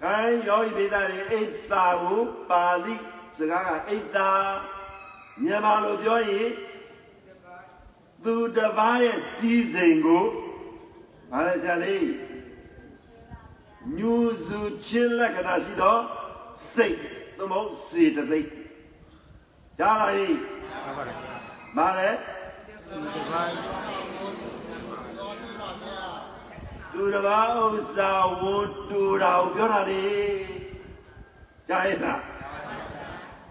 [0.02, 2.94] ခိုင်းယောဂီပိသတွေအိတ်တာကိုပါဠိ
[3.38, 4.30] စကားကအိတ်တာ
[5.44, 6.48] မြန်မာလိုပြောရင်
[8.24, 10.24] သူတစ်ပါးရဲ့စီစဉ်ကို
[11.30, 12.08] ဗါလဲကြလေး
[13.96, 14.14] ညူ
[14.46, 15.98] စုချင်းလက္ခဏာရှိသော
[16.72, 16.96] စိတ်
[17.38, 18.48] သမုတ်စေတသိက်
[19.78, 20.34] ကြားလာရင်
[20.84, 21.36] ဟုတ်ပါတယ်ဗျာ
[21.76, 22.74] ဗါလဲဒီ
[23.14, 23.50] တစ်ပါး
[26.92, 27.46] သူတစ်ပါး
[27.76, 28.10] ဥစ္စာ
[28.40, 30.06] ဝန်တူတာကိုပြောတာလေ
[31.68, 32.22] ကြားရဲ့လား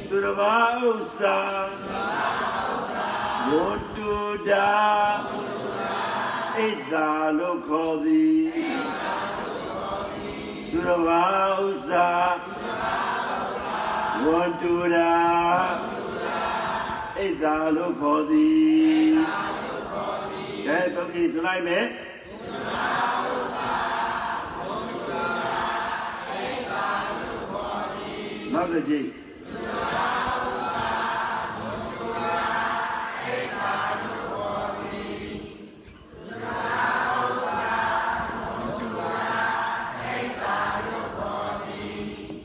[0.10, 1.38] သူတစ်ပါးဥစ္စာ
[3.50, 4.12] ဝန်တူ
[4.50, 4.72] တာ
[6.56, 8.44] ဣဒ္ဓာလို့ခေါ်သည်
[10.70, 11.24] သူတော်ဘာ
[11.60, 12.10] ဥစ္စာ
[14.26, 15.14] ဝန္တူရာ
[17.16, 19.14] ဣဒ္ဓာလို့ခေါ်သည်
[20.66, 21.86] ကဲတော့ဒီစလိုက်မယ်
[28.54, 29.08] နောက်တစ်ကြိမ်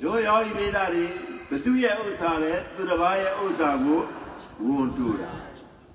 [0.03, 1.05] တို့ရောဤမိသားတွေ
[1.51, 4.01] ဘသူရဲ့ဥစ္စာလဲသူတစ်ပါးရဲ့ဥစ္စာကို
[4.65, 5.31] ဝန်တူတာ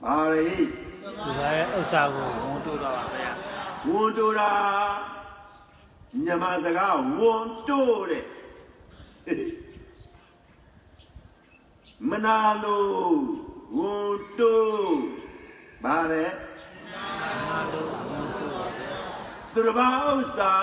[0.04, 3.32] ဘာလဲဒီပါရဲ့ဥစ္စာကိုဝန်တိုးတော့ပါဗျာ
[3.88, 4.52] ဝန်တူတာ
[6.24, 7.80] မြန်မာစကားဝန်တူ
[8.10, 8.26] တဲ့
[12.10, 13.18] မနာလို့
[13.78, 14.54] ဝန်တူ
[15.84, 16.26] ဘာလဲ
[17.50, 20.54] မာလို့ဝန်တိုးပါဗျာသူတစ်ပါးဥစ္စာ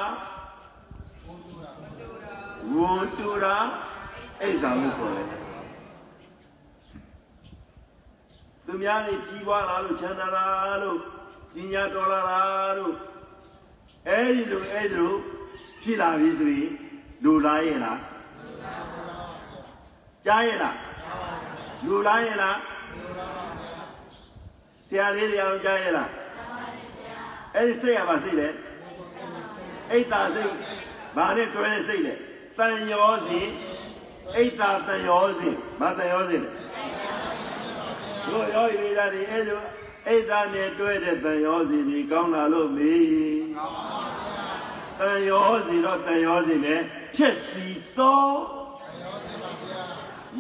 [2.74, 3.58] ဝန်တူတာ
[4.40, 5.28] အဲ့ဒါလို့ခေါ်တယ်
[8.66, 10.46] သူများနေကြီးပွားလာလို့ချမ်းသာလာ
[10.82, 10.98] လို့
[11.54, 12.40] ပညာတော်လာလာ
[12.78, 12.94] လို့
[14.09, 15.14] အဲ့ဒီလိုအဲ့ဒီလို
[15.82, 16.70] ဖြစ်လာပြီဆိုရင်
[17.24, 18.00] လူလားရဲ့လား
[20.26, 20.76] ကြားရဲ့လား
[21.86, 22.59] လူလားရဲ့လား
[24.86, 26.11] ဆရာလေးတွေအောင်ကြားရဲ့လား
[27.55, 28.48] အဲ့ဒီစိတ်ရပါစိတ်လေ
[29.90, 30.53] အိတ်တာစိတ်
[31.16, 32.14] ဘာနဲ့တွဲတဲ့စိတ်လဲ
[32.59, 33.48] တန်ရောစဉ်
[34.36, 36.50] အိတ်တာတန်ရောစဉ်ဘာတန်ရောစဉ်လဲ
[38.26, 39.61] တို့ရောဤမိသားတွေအဲ့လို
[40.09, 43.11] အိတ်တာနဲ့တွဲတဲ့တန်ရောစဉ်ဒီကောင်းလာလို့မေး
[45.00, 46.76] တန်ရောစဉ်တော့တန်ရောစဉ်ပဲ
[47.14, 48.26] ဖြစ်စီသော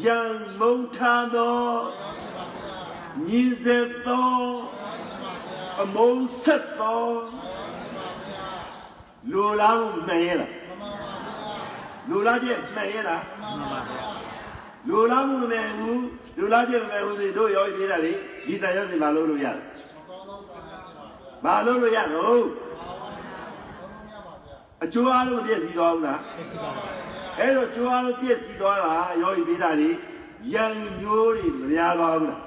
[0.04, 0.20] ယံ
[0.60, 1.60] မုံထားသော
[3.26, 4.32] ညီစေသော
[5.80, 7.06] အမုံဆက်သော
[9.32, 10.52] လူလားမှန်ရဲ့လား
[12.08, 14.06] လူလားကျမှန်ရဲ့လားမှန်ပါဗျာ
[14.88, 16.02] လူလားမှုမမှန်ဘူး
[16.36, 18.12] လူလားကျမမှန်ဘူးဆိုတို့ရောပြေးတာလေ
[18.46, 19.58] ဒီတန်ရောစင်မလုပ်လို့ရတယ်
[21.44, 22.42] မလုပ်လို့ရတော့
[24.84, 26.84] အကျိုးအားလုံးပြည့်စည်သွားဘူးလားဖြစ်စီပါဗျာ
[27.38, 29.90] အဲ့တော့ကျိုးအားလုံးပြည့်စည်သွားတာရောပြေးတာလေ
[30.54, 30.64] ရံ
[31.00, 32.40] ညိုးတွေမများသွားဘူးလား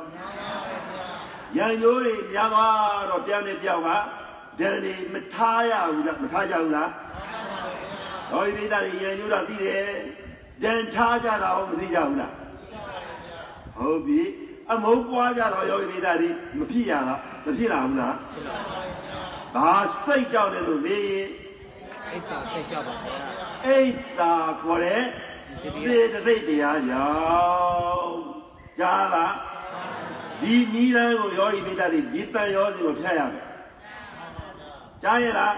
[1.58, 3.90] ရံညိုးတွေများသွားတော့တယောက်နဲ့တယောက်က
[4.60, 6.90] ဒဏ်တွေမထားရဘူးလားမထားကြဘူးလား
[8.32, 9.86] ဟောဒီမိသားတွေရံညိုးတာသိတယ်
[10.64, 12.34] ဒဏ်ထားကြတာဟုတ်မသိကြဘူးလား
[13.78, 14.22] ဟုတ်ပြီ
[14.72, 18.16] အမုန်းပွားကြတော့ယောဂီမိသားတွေမဖြစ်ရလားမဖြစ်လာဘူးလား
[19.56, 19.72] ဘာ
[20.06, 21.28] စိတ်ကြောက်တယ်လို့မေးရင်
[22.10, 23.16] အိတ်သာစိတ်ကြောက်ပါဗျာ
[23.66, 25.04] အိတ်တာခေါ်တဲ့
[25.80, 27.08] စေတသိက်တရားကြော
[27.98, 28.18] င့်
[28.80, 29.36] ကြားလား
[30.42, 33.46] ဒီနီးလန်းကိုယောဂီမိသားတွေဒီတန်ရောစီကိုဖြတ်ရမယ်
[35.04, 35.56] ကြားရလား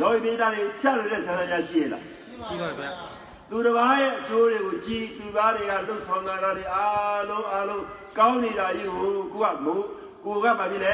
[0.00, 2.02] ယောဂီမိသားတွေဖြတ်လို့တဲ့ဆန္ဒများရှိရလား
[2.46, 3.11] ရှိပါဗျာ
[3.54, 7.84] သူတစ်ပါးရဲ့အကျိုးတွေကိုကြည်သူသားတွေကလှုပ်ဆောင်တာတွေအားလုံးအားလုံး
[8.18, 9.84] ကောင်းနေတာကြီးကိုကိုကမို့
[10.24, 10.92] ကိုကဘာဖြစ်လဲ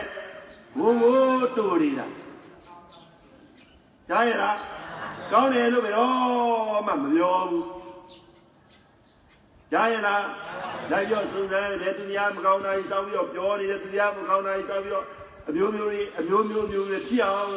[0.78, 2.06] ဝုံဝိုးတူနေတာ
[4.08, 4.58] ကြားရလား
[5.32, 7.66] ကောင်းတယ်လို့ဘယ်တော့မှမပြောဘူး
[9.72, 10.24] ကြားရလား
[10.90, 15.04] လိုက်ပြောစုံစမ်းတယ်သူများမကောင်းတာကြီးစောင်းပြီးတော့ပြောနေတယ်သူများမကောင်းတာကြီးစောင်းပြီးတော့
[15.48, 17.52] အမျိုးမျိုးတွေအမျိုးမျိုးမျိုးတွေဖြစ်အောင်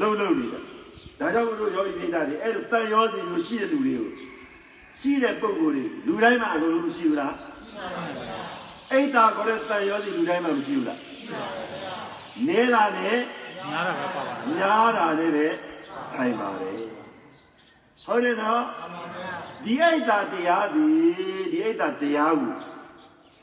[0.00, 0.60] လုပ်လုပ်နေတာ
[1.20, 4.10] ဒါကြောင့်မလို့ယောဂီပိဋကတွေအဲ့လိုတန်ရောစီမျိုးရှိတဲ့လူတွေကို
[5.00, 7.34] ရှိတဲ့ပုံကိုယ်တွေလူတိုင်းမှာအလိုလိုမရှိဘူးလား
[8.92, 11.00] အိတ်တာခေါ်တဲ့တန်ရောစီလူတိုင်းမှာမရှိဘူးလား
[12.46, 13.18] နေတာနဲ့
[13.70, 15.46] ညားတာပဲပါပါများတာနဲ့ပဲ
[16.12, 16.76] ဆိုင်ပါတယ်
[18.04, 18.62] ဟုတ်တယ်နော်
[19.64, 20.84] ဒီအိတ်တာတရားဒီ
[21.52, 22.54] ဒီအိတ်တာတရားကို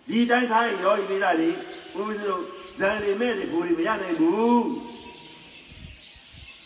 [0.09, 1.49] ဒီတိုင်းထားရင်ယောဂီပိဋကတွေ
[1.95, 2.41] ဘုရားတို့
[2.79, 4.65] ဇန်ရီမဲ့တွေကိုယ်တွေမရနိုင်ဘူး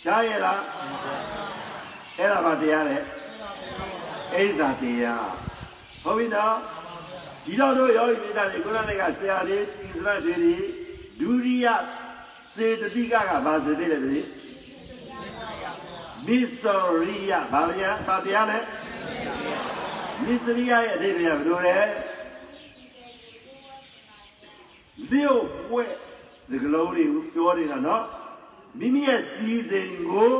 [0.05, 0.61] ကြားရလား
[2.17, 2.97] အဲ့ဒါပါတရားလေ
[4.35, 5.29] အိတ်တာတရား
[6.03, 6.55] ဟုတ်ပြီနော်
[7.45, 9.65] ဒီတော့တို့ယောဂီပိဋကတွေခုနကဆရာလေးဣ
[10.05, 10.35] သရတွေ
[11.19, 11.67] ဒုရိယ
[12.53, 14.27] စေတတိကကဘာစေတလဲတည်း
[16.25, 16.63] မစ္စ
[17.07, 18.59] ရိယဘာဗျာဘာတရားလဲ
[20.23, 21.77] မစ္စရိယရဲ့အဓိပ္ပာယ်ကဘယ်လိုလဲ
[25.09, 25.83] လျှို့ဝဲ
[26.49, 28.03] စကလုံးတွေကိုပြောနေတာနော်
[28.79, 30.31] မိမိရဲ့စီစဉ်ကို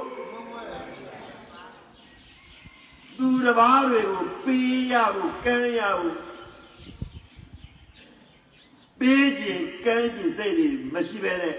[3.18, 6.18] သူတစ်ပါးတွေကိုပေးရဖို့ကမ်းရဖို့
[9.00, 11.56] ပေးခြင်းကမ်းခြင်းစိတ်တွေမရှိဘဲနဲ့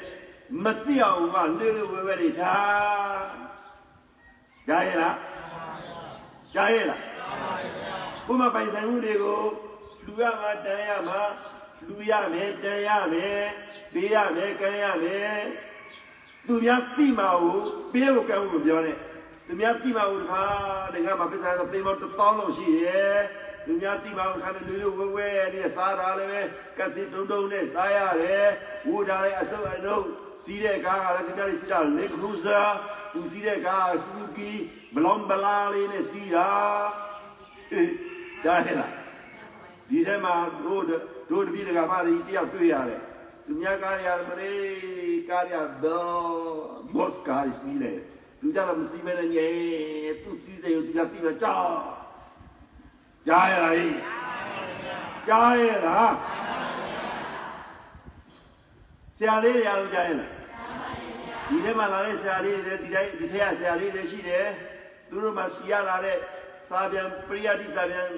[0.64, 3.24] မသိအောင်ကလှလှဝဲဝဲတွေထား
[4.68, 5.18] ကြားရလား
[6.54, 7.02] ကြားရလား
[8.26, 9.40] ဘုမပိုင်ဆိုင်မှုတွေကို
[10.04, 11.20] လူရမှာတန်ရမှာ
[11.86, 13.42] လူရမယ်တန်ရမယ်
[13.92, 15.40] ပေးရမယ်ကမ်းရမယ်
[16.46, 17.59] သူများသိမှာကို
[17.92, 18.96] ပေးဖို့ကမ်းဖို့မပြောနဲ့
[19.47, 20.44] သူများသိမှာကိုတခါ
[20.94, 23.18] တခါမှာပစ္စည်းတော့သိမတော့တောင်းလို့ရှိရဲ့
[23.66, 26.40] သူများသိမှာကိုခါတဲ့လူလူဝဲဝဲနဲ့စားတာလည်းပဲ
[26.78, 28.49] ကစီတုံတုံနဲ့စားရတယ်
[28.86, 30.05] ဝူတာလည်းအစုပ်အနှုတ်
[30.44, 32.61] စီးတဲ့ကားကလည်းသူများတွေစီးတာလေခရူဇာ
[33.12, 34.51] သူစီးတဲ့ကားဆူကီ
[34.94, 36.49] ဘလောင်ဘလာလေးနဲ့စီးတာ
[37.72, 37.92] အေး
[38.44, 38.92] ကြားရလား
[39.88, 40.34] ဒီထဲမှာ
[40.64, 40.84] တို့
[41.30, 43.01] တို့တပည့်တကာမတွေတယောက်တွေ့ရတယ်
[43.47, 46.18] သူများကားရမလေးကားရတော့
[46.94, 49.49] ဘော့ကားစီး လေသူကြတော့မစီးမဲနဲ့ညဲ
[50.22, 51.76] သူစီးစေသူကပြီးတော့ကြောက်
[53.26, 53.87] ကြားရလားဟိ
[55.28, 56.12] ကြားရလား
[59.18, 60.30] ဆရာလေးတွေအားလုံးကြားရလား
[61.49, 64.47] ဒီထဲမှာလာတဲ့ဆရာလေးတွေဒီတိုင်းဒီထဲကဆရာလေးတွေရှိတယ်
[65.09, 66.18] သူတို့မှစီရလာတဲ့
[66.68, 68.09] စာပြန်ပရိယတိစာပြန်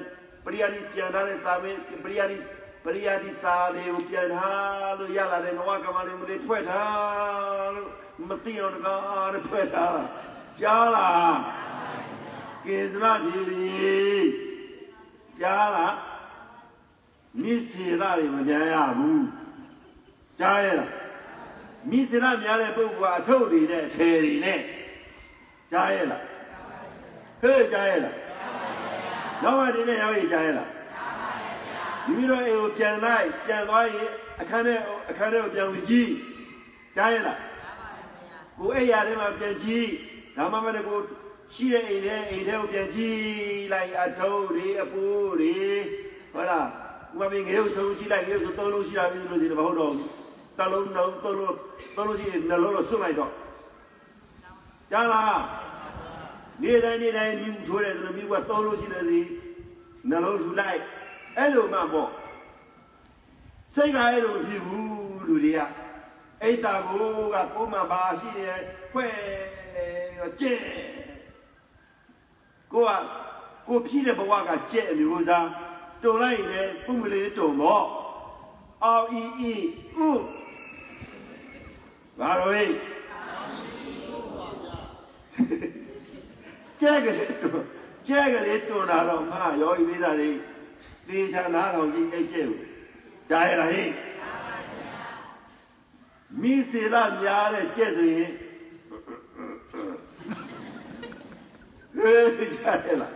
[0.44, 2.36] ပရိယတိပြန်ထားတဲ့စာမင်းပရိယတိ
[2.84, 10.02] ပရိယတိစာလေးကိုပြန်ထားလို့ရလာတဲ့နဝကမလေးမလေးထွက်ထားလို့ မသိအောင်တကားနဲ့ဖွဲ့ထားတာ
[10.60, 11.38] ကြားလား
[12.66, 13.98] ကေစရဒီရီ
[15.40, 15.96] ကြားလား
[17.40, 19.26] မိစေရတွေမပြန်ရဘူး
[20.40, 20.90] ကြားရလား
[21.90, 24.60] မိစေရများတဲ့ပုဂ္ဂိုလ်ကအထုပ်တွေနဲ့အထည်တွေနဲ့
[25.72, 26.22] ကြားရလား
[27.42, 28.16] ဟဲ့ကြားရလား
[29.42, 30.70] နောက်မှဒီနေ့ရောက်ရင်ကြားရလား
[32.06, 34.10] မိမိတို့အိမ်ကိုပြန်လိုက်ပြန်သွားရင်
[34.40, 34.74] အခန်းထဲ
[35.10, 36.10] အခန်းထဲကိုပြန်ဝင်ကြည့်
[36.96, 37.38] ကြားရလား
[38.58, 39.88] ကိုအိမ်ရထဲမှာပြန်ကြည့်
[40.36, 40.98] ဒါမှမဟုတ်ကို
[41.54, 43.20] ရှိတဲ့အိမ်ထဲအိမ်ထဲကိုပြန်ကြည့်
[43.72, 45.56] လိုက်အထုပ်တွေအပိုးတွေ
[46.32, 46.66] ဟုတ်လား
[47.14, 50.08] ဥပမာငယ်ရုပ်ဆုံးကြည့်လိုက်ငယ်ရုပ်ဆုံးသုံးလုံးရှိတာပြီလို့ဆိုရင်မဟုတ်တော့ဘူး
[50.58, 51.56] တလုံးလုံးသုံးလုံး
[51.96, 53.32] သုံးလုံးကြည့်နှလုံးလို့စွန့်လိုက်တော့
[54.90, 55.42] ကြားလား
[56.62, 59.20] နေ့တိုင်းနေ့တိုင်းမြူထိုးတယ်ဆိုတော့မြူကသုံးလုံးရှိတယ်စီ
[60.10, 60.80] နှလုံးထူလိုက်
[61.36, 62.10] အဲ့လိုမှပေါ့
[63.74, 64.88] စိတ်ကအဲ့လိုဖြစ်ဘူး
[65.26, 65.60] လူတွေက
[66.42, 68.58] အိတ်တာကိုကကိုမှပါရှိတယ်
[68.92, 69.06] ခွဲ
[70.40, 70.54] ကျဲ
[72.72, 72.90] ကိုက
[73.68, 75.46] ကိုဖြစ်တဲ့ဘဝကကျဲအမျိုးသား
[76.02, 77.84] တုံလိုက်ရင်လည်းပုံမလေးတုံတော့
[78.84, 79.54] အော်အီအီ
[79.96, 80.10] ဥ
[82.18, 82.64] ဘာလို့လဲ
[86.80, 87.56] ကျဲကလေးတုံ
[88.06, 90.36] ကျဲကလေးတုံလာတော့ငါရောဤသေးတာလေး
[91.08, 92.58] သေချာနားတော်ကြီးအိတ်ကျဲကို
[93.28, 93.84] ကြားရလားဟိ
[96.40, 98.30] မိစေရများတဲ့ကျက်ဆိုရင်
[101.96, 103.14] ဟေးကြားရလား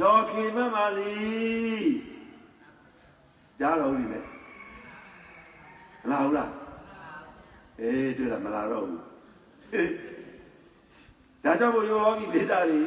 [0.00, 1.14] ဒေါ်ခေမမလီ
[3.60, 4.20] ကြားတော်ဦးလေ
[6.08, 6.52] မလာဘူးလား
[7.80, 9.00] အေးတွေ့လားမလာတော့ဘူး
[11.44, 12.82] ဒါကြောင့်ဘုယောဂီဒေတာတွေ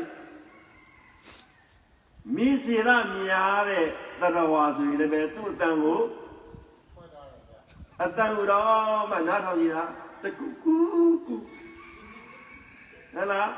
[2.36, 3.86] မိစေရများတဲ့
[4.20, 6.02] တရဝါဆိုရင်လည်းသူ့အတန်ကို
[8.04, 8.66] အတန်ကိုတော့
[9.12, 9.92] မှနားထောင်ကြည့်လား
[10.24, 10.76] တကူကူ
[11.28, 11.36] ကူ
[13.14, 13.50] ဟဲ့လား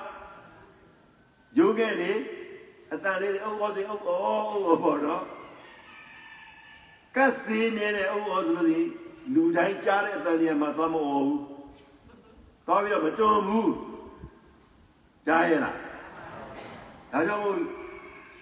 [1.58, 2.12] ယုံခဲ့လေ
[2.94, 5.24] အတန်လေးအုပ်အောစီအုပ်အောအုပ်အောပေါ့နော်
[7.16, 8.82] ကတ်စီနေတဲ့အုပ်အောဆိုလို့ဒီ
[9.34, 11.40] လူတိုင်းကြားတဲ့အတန်ကြီးမှာသွားမအောဘူး
[12.68, 13.74] သွားပြီးတော့မတွန်းဘူး
[15.28, 15.76] ကြားရလား
[17.12, 17.58] ဒါကြောင့်မို့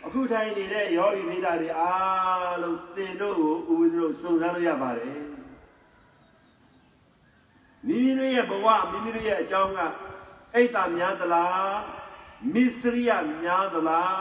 [0.06, 3.36] အခုထိုင်နေတဲ့ယောဂီမိသားတွေအားလုံးသင်တို့
[3.68, 5.29] ကိုဦးဝိသတို့စုံစမ်းလို့ရပါတယ်
[7.88, 9.80] မိမိတို့ရဲ့ဘဝမိမိတို့ရဲ့အကြောင်းက
[10.56, 11.78] အိတ်တာများသလား
[12.54, 13.12] မစ္စရိယ
[13.44, 14.20] များသလား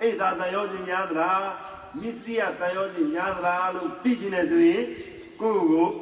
[0.00, 1.42] အိတ်တာတန်ရောခြင်းများသလား
[2.00, 4.84] မစ္စရိယတန်ရောခြင်းများသလားလို့သိချင်တယ်ဆိုရင်
[5.40, 5.92] ကိုယ့်ကိုယ်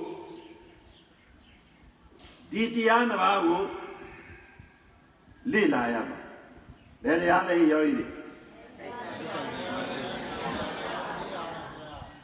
[2.51, 3.63] ဒီတရားနှစ်ပါးကို
[5.53, 6.19] လေ့လာရမှာ
[7.03, 8.07] ဘယ်တရားလဲရောဤတွေ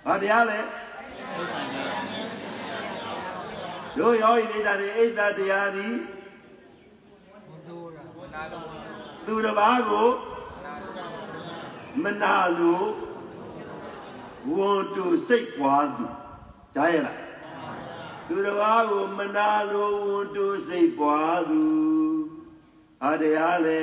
[0.06, 0.58] ဘာတရားလဲ
[3.98, 5.94] တို့ရောဤနေတာတွေအိတ်တတရားသည်
[9.26, 10.08] သူတစ်ပါးကို
[12.02, 12.88] မနာလို့
[14.54, 16.06] ဝန်တူစိတ်ပွားသူ
[16.74, 17.18] ကြားရလား
[18.28, 21.62] သူတစ်ပါးကိုမနာလို့ဝန်တူစိတ်ပွားသူ
[23.04, 23.82] အတရားလဲ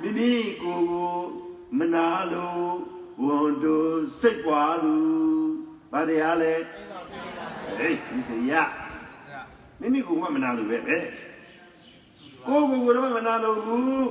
[0.00, 0.30] မိမိ
[0.62, 1.16] ကိုယ်ကို
[1.78, 2.72] မနာလို့
[3.24, 3.76] ဝန်တူ
[4.20, 4.94] စိတ်ပွားသူ
[5.92, 6.54] ဘာတရားလဲ
[7.78, 8.52] ဟေးဒီစရ
[9.80, 10.96] မိမိကိုယ်ကမနာလို့ပဲပဲ
[12.46, 14.08] ကိုယ်ကိုယ်ကိုတော့မနာလို့ဘူး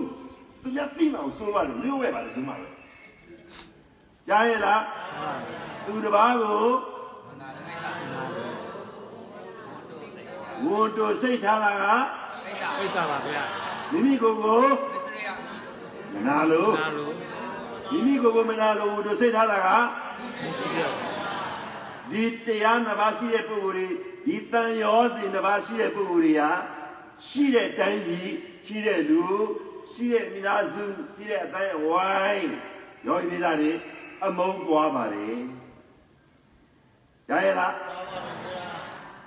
[0.62, 2.68] သူများသိမအောင်ဆိုးပါလို့လျှို့ဝဲပါလေဆိုးပါလေ
[4.28, 4.82] ကြားရလား
[5.86, 6.66] သူတစ်ပါးကို
[10.66, 11.84] ဝန်တူစိတ်ထားတာက
[12.78, 13.44] အိတ်တာပါဗျာ
[13.92, 14.64] မိမိကိုယ်ကို
[16.14, 17.14] မနာလို့နာလို့
[17.92, 19.68] မိမိကိုယ်ကိုမနာလို့ဝန်တူစိတ်ထားတာက
[20.42, 20.80] မရှိရ
[22.12, 23.88] ဒီတရားနှစ်ပါးရှိတဲ့ပုဂ္ဂိုလ်တွေ
[24.26, 26.44] ဒီတန်ရောစဉ်နှစ်ပါးရှိတဲ့ပုဂ္ဂိုလ်တွေက
[27.28, 28.32] ရှိတဲ့တိုင်းကြီး
[28.66, 29.26] ရှိတဲ့လူ
[29.92, 30.84] ရှိတဲ့မိသားစု
[31.14, 32.52] ရှိတဲ့အတိုင်းအဝိုင်း
[33.06, 33.72] ရောမိသားတွေ
[34.26, 35.28] အမုန်းပွားပါလေ
[37.30, 37.74] ရရလား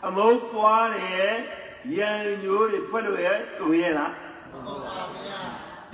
[0.07, 1.33] အမုန်းပွားတယ်
[1.97, 3.29] ရန်ညိုးတွေဖွက်လို့ရ
[3.59, 4.13] ကုန်ရဲ့လား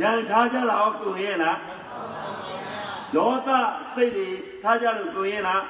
[0.01, 1.59] ရန်ထားကြလားကုန်ရဲ့လား
[3.14, 3.49] ဒေါသ
[3.95, 4.28] စိတ်တွေ
[4.62, 5.62] ထားကြလို့ကုန်ရဲ့လား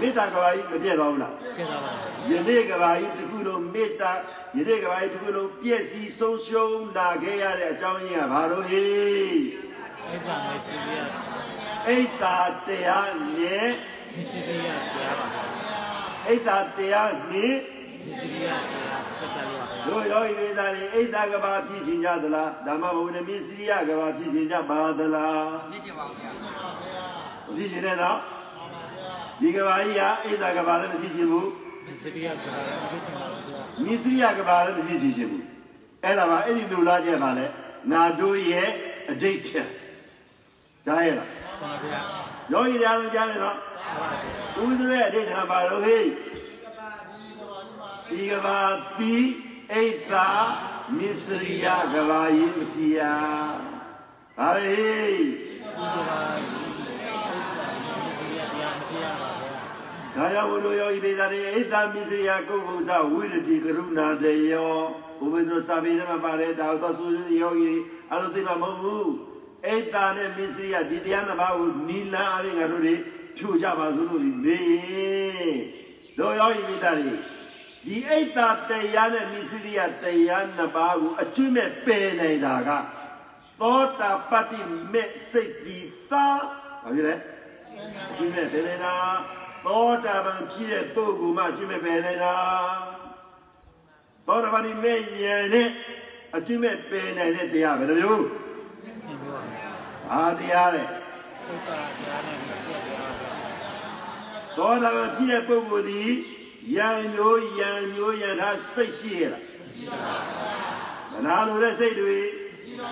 [0.00, 1.90] မေတ္တာကဘာကြီးမပြည့်သွားဘူးလားကဲတာပါ
[2.30, 4.12] ယနေ့ကဘာကြီးတစ်ခုလုံးမေတ္တာ
[4.56, 9.40] ယနေ့ကဘာကြီးတစ်ခုလုံးပြည့်စည်ဆုံးရှုံးလာခဲ့ရတဲ့အကြောင်းရင်းကဘာလို့ဟေး
[10.08, 10.92] အိတ်တာမရှိရ
[11.88, 12.36] အိတ်တာ
[12.66, 13.68] တရားနဲ့
[14.14, 15.44] မရှိရဆရာပါဗျာ
[16.26, 17.54] အိတ်တာတရားနဲ့
[18.04, 26.44] မရှိရဆရာတက်တယ်ပါဗျာတို့ရောဤဝိသားတွေအိတ်တာကဘာဖြစ်ခြင်းကြသလားဓမ္မဘုံနဲ့မစ္စရိယကဘာဖြစ်ခြင်းကြပါသလားဖြစ်ကြပါဦးဗျာမ
[27.56, 28.18] ဖြစ်ခြင်းနဲ့တော့
[29.40, 31.50] ဒီကဘာကြီးကအိတ်တာကဘာလည်းမဖြစ်ခြင်းဘူး
[31.86, 35.44] မရှိရဆရာမရှိပါဘူးဗျာမစ္စရိယကဘာလည်းမဖြစ်ခြင်းဘူး
[36.04, 37.46] အဲ့ဒါပါအဲ့ဒီလူလားချက်ပါလေ
[37.90, 38.70] နာတို့ရဲ့
[39.10, 39.62] အဋိဋ္ဌံ
[40.86, 41.28] ကြားရလား
[41.62, 42.00] ပါဗျာ
[42.52, 43.56] ယောဂီတရားလုံးကြားနေတော့
[44.64, 46.06] ဥဒရဲ့အဋိဋ္ဌံပါလို့ဟေး
[48.08, 48.60] ဒီကဘာ
[48.98, 49.14] တိ
[49.72, 50.28] အိတ်တာ
[50.98, 52.98] မစ္စရိယကဘာယိမတိယ
[54.36, 55.90] ဟာဟေးဒီကဘာ
[56.38, 59.54] မရှိရတရားမရှိရပါဗျာ
[60.16, 64.74] ဒါကြောင့်ဘုလိုယောဂီပိသာတွေအိတ်တာမစ္စရိယကုက္ကုသဝိရတိကရုဏာတယော
[65.18, 67.10] ဘုဘိသောစာပေထဲမှာပါတယ်ဒါတော့ဆို
[67.40, 67.72] ယောဂီ
[68.10, 69.12] အဲ့လိုသိမှာမဟုတ်ဘူး
[69.66, 72.94] အိတ်တာနဲ့မစ္စရိယဒီတရားနှစ်ပါးကိုနီလန်းအပြင်ငါတို့တွေ
[73.36, 75.56] ဖြိုကြပါစို့လို့ဒီမေး
[76.18, 77.14] တို့ယောဂီပိသာတွေ
[77.86, 82.70] ဒီအိတ်တာတရားနဲ့မစ္စရိယတရားနှစ်ပါးကိုအကျွတ်မဲ့ပယ်နေတာက
[83.60, 84.60] သောတာပတ္တိ
[84.92, 85.78] မဲ့စိတ်ဒီ
[86.10, 86.26] သာ
[86.82, 87.14] ဘာဖြစ်လဲ
[88.10, 88.94] အကျွတ်မဲ့ပယ်နေတာ
[89.66, 92.34] သောတာပန်ဖြစ်တဲ့ပုဂ္ဂိုလ်မှအကျွတ်မဲ့ပယ်နေတာ
[94.26, 95.68] သောတာပန်ဒီမဲ့ဉာဏ်နဲ့
[96.36, 99.68] အကျွတ်မဲ့ပယ်နိုင်တဲ့တရားဘယ်လိုမျိုးဒီလိုပါဗျာ
[100.12, 103.34] အာတရားတဲ့အိတ်တာတရားနဲ့မရှိရပါဗျာ
[104.56, 106.10] သောတာပန်ဖြစ်တဲ့ပုဂ္ဂိုလ်သည်
[106.76, 112.18] ယံညိုယံညိုယံထားစိတ်ရှိရလားမရှိပါဘူးမနာလိုတဲ့စိတ်တွေ
[112.52, 112.88] မရှိပါ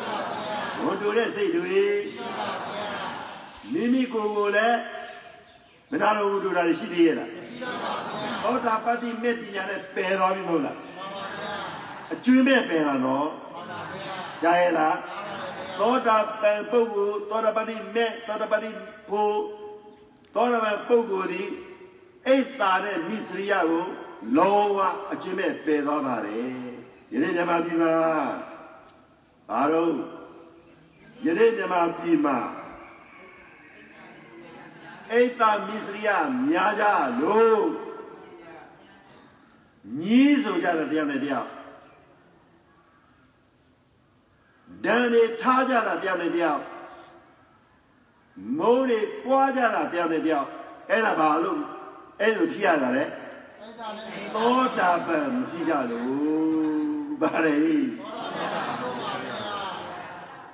[0.77, 4.79] ဘူးဝန်တူတဲ့စိတ်တွေမရှိပါဘူးမိမိကိုယ်ကိုလည်း
[5.93, 11.55] မနာလိုဝန်တူတာတွေရှိသေးရဲ့လားမရှိပါဘူးသောတာပတ္တိမေတ္တိညာနဲ့ပယ်သွားပြီမဟုတ်လားမှန်ပါဗျာ
[12.13, 14.97] အကျွင်းမဲ့ပယ်လာတော့မှန်ပါဗျာကြားရဲ့လား
[15.79, 18.71] သောတာပန်ပုဂ္ဂိုလ်သောတာပတ္တိမေသောတာပတ္တိ
[19.09, 19.37] ဖို့
[20.35, 21.49] သောရမပုဂ္ဂိုလ်သည်
[22.27, 23.85] အိတ်တာတဲ့မိစရိယကို
[24.37, 24.79] လုံးဝ
[25.13, 26.53] အကျင့်မဲ့ပယ်သွားပါတယ်
[27.13, 27.95] ယနေ့မြမပြည်မှာ
[29.49, 29.97] ဘာလို့
[31.27, 32.37] ယနေ့မြမပြည်မှာ
[35.13, 36.09] အိတ်တာမိစရိယ
[36.49, 36.85] များကြ
[37.21, 37.65] လို့
[40.01, 41.47] ညီးဆိုကြတဲ့တရားနဲ့တရား
[44.85, 46.61] ဒဏ်တွေထားကြတာတရားနဲ့တရား
[48.59, 50.49] မိုးတွေပွားကြတာတယောက်နဲ့တယောက်
[50.91, 51.61] အဲ့ဒါဘာလို့
[52.21, 53.05] အဲ့လိုဖြစ်ရတာလဲ
[54.35, 56.11] သောတာပန်မဖြစ်ကြလို့
[57.23, 57.57] ဗါလေ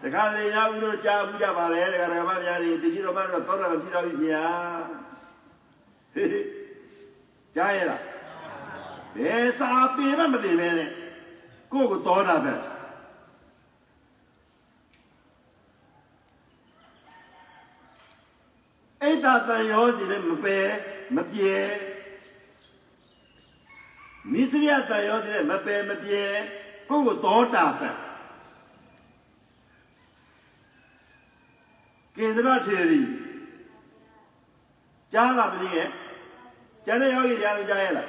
[0.03, 4.46] တခါလေညာဦးတို့ကြားဘူးကြပါလေတခါတခါမများနေဒီကြီးတော်မတော့သောတာပန်ဖြစ်တော့ပြီဗျာ
[6.14, 6.44] ဟေး
[7.57, 8.03] ကြားရလား
[9.16, 10.90] ဘယ်စာပေမှမသိပဲနဲ့
[11.72, 12.55] ကိုယ့်ကိုသောတာပဲ
[19.03, 20.66] အိတ်တာတန်ရောစီနဲ့မပယ်
[21.14, 21.55] မပြေ
[24.32, 26.22] မိစရိယတန်ရောစီနဲ့မပယ်မပြေ
[26.88, 27.90] ကိုယ့်ကိုသောတာပဲ
[32.19, 33.01] ကေသရထေရီ
[35.12, 35.89] ကြားလာပြီရဲ့
[36.85, 38.09] ကျန်တဲ့ယောဂီတရားကိုကြားရလား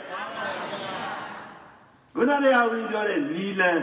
[2.16, 3.82] ခုနတရားဦးပြောတဲ့နီလန်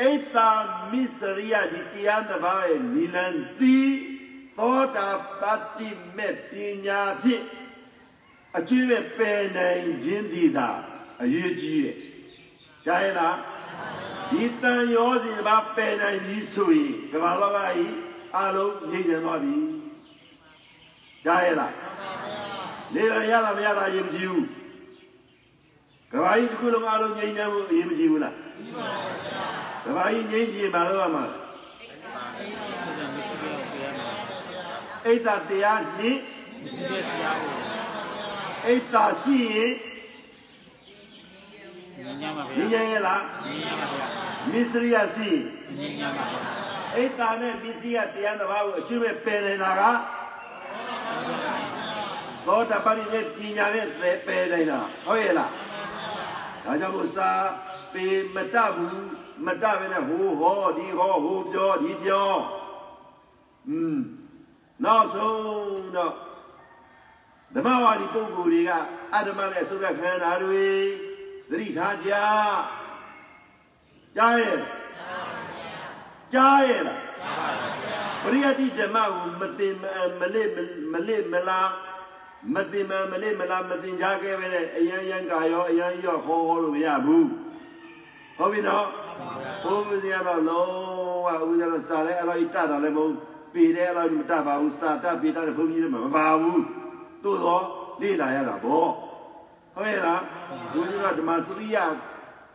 [0.00, 0.50] အိတ်တာ
[0.90, 3.78] မိစရိယဒီတရားတစ်ပါးရဲ့နီလန်သီ
[4.58, 5.08] သောတာ
[5.40, 6.52] ပတ္တိမဲ့ပ
[6.84, 7.44] ညာဖြင့်
[8.58, 10.68] အကျွေးပဲပယ်နိုင်ခြင်းဒီသာ
[11.22, 11.96] အရေးကြီးတယ်
[12.84, 13.36] ကြားရလား
[14.30, 17.94] ဒီတန်ရောစီတစ်ပါးပယ်နိုင်ပြီဆိုရင်ကမ္ဘာလောကကြီး
[18.36, 19.56] အလုံးငြိမ့်နေသွားပြီ
[21.24, 21.74] ကြားရလား
[22.94, 24.46] နေရရလားမရလားအရေးမကြီးဘူး
[26.12, 29.44] ကဘာကြီးတစ်ခုလုံးအလုံးငြိမ်းချမ်းဖို့အရေးမကြီးဘူးလားကြီးပါပါဗျာ
[29.84, 31.24] ကဘာကြီးငြိမ်းချမ်းပါလို့ရမှာ
[35.06, 36.20] အိတ်တာတရားနှင့်
[38.66, 39.72] အိတ်တာရှိရင်
[42.22, 43.22] ညံ့ပါငြိဗျာမ်းချမ်းရဲ့လား
[43.62, 44.06] ညံ့ပါဗျာ
[44.52, 45.30] မစ္စရိယရှိ
[45.80, 46.40] ရင်ညံ့ပါဗျာ
[46.94, 49.82] အိတ်တာနဲ့မစ္စရိယတရားတစ်ပါးကိုအကျွတ်ပဲပယ်နေတာက
[52.46, 53.86] သောတာပတိနဲ့ပညာနဲ့
[54.26, 55.50] ပယ်နေတာဟုတ်ရဲ့လား
[56.64, 57.30] ဒါကြောင့်မို့စာ
[57.92, 59.06] ပေမတဘူး
[59.46, 62.30] မတပဲနဲ့ဟိုဟောဒီဟောဟိုပြောဒီပြော
[63.68, 63.98] อืม
[64.84, 66.14] နောက်ဆုံးတော့
[67.54, 68.70] ဓမ္မဝါဒီပုဂ္ဂိုလ်တွေက
[69.14, 70.66] အတ္တမနဲ့ဆုရခန္ဓာတွေ
[71.50, 72.12] သတိထားကြ
[74.16, 74.58] ကြားရဲ့
[76.34, 77.00] ကြားရဲ့လား
[78.22, 79.68] ပရိယတိဓမ္မကိုမသိ
[80.20, 80.50] မလစ်
[80.92, 81.70] မလစ်မလား
[82.54, 87.28] မသိမမလေးမလားမတင်ကြခဲ့ပဲနဲ့အယံယံကာရောအယံရောဟောဟောလို့မရဘူး
[88.36, 88.86] ဟုတ်ပြီနော်
[89.62, 90.70] ဘုရားကြီးကတော့လုံး
[91.26, 93.14] ဝဦးဇင်းတို့စာလဲအဲ့လိုတတ်တာလည်းမဟုတ်
[93.54, 96.62] ပေတယ်အဲ့လိုမတတ်ပါဘူးစာတတ်ပေတတ်တဲ့ဘုန်းကြီးတွေမပါဘူး
[97.24, 97.64] သို့တော့
[98.00, 98.86] လေ့လာရတာဗော
[99.74, 100.22] ဟုတ်ရဲ့လား
[100.72, 101.78] ဘုန်းကြီးကဓမ္မစရိယ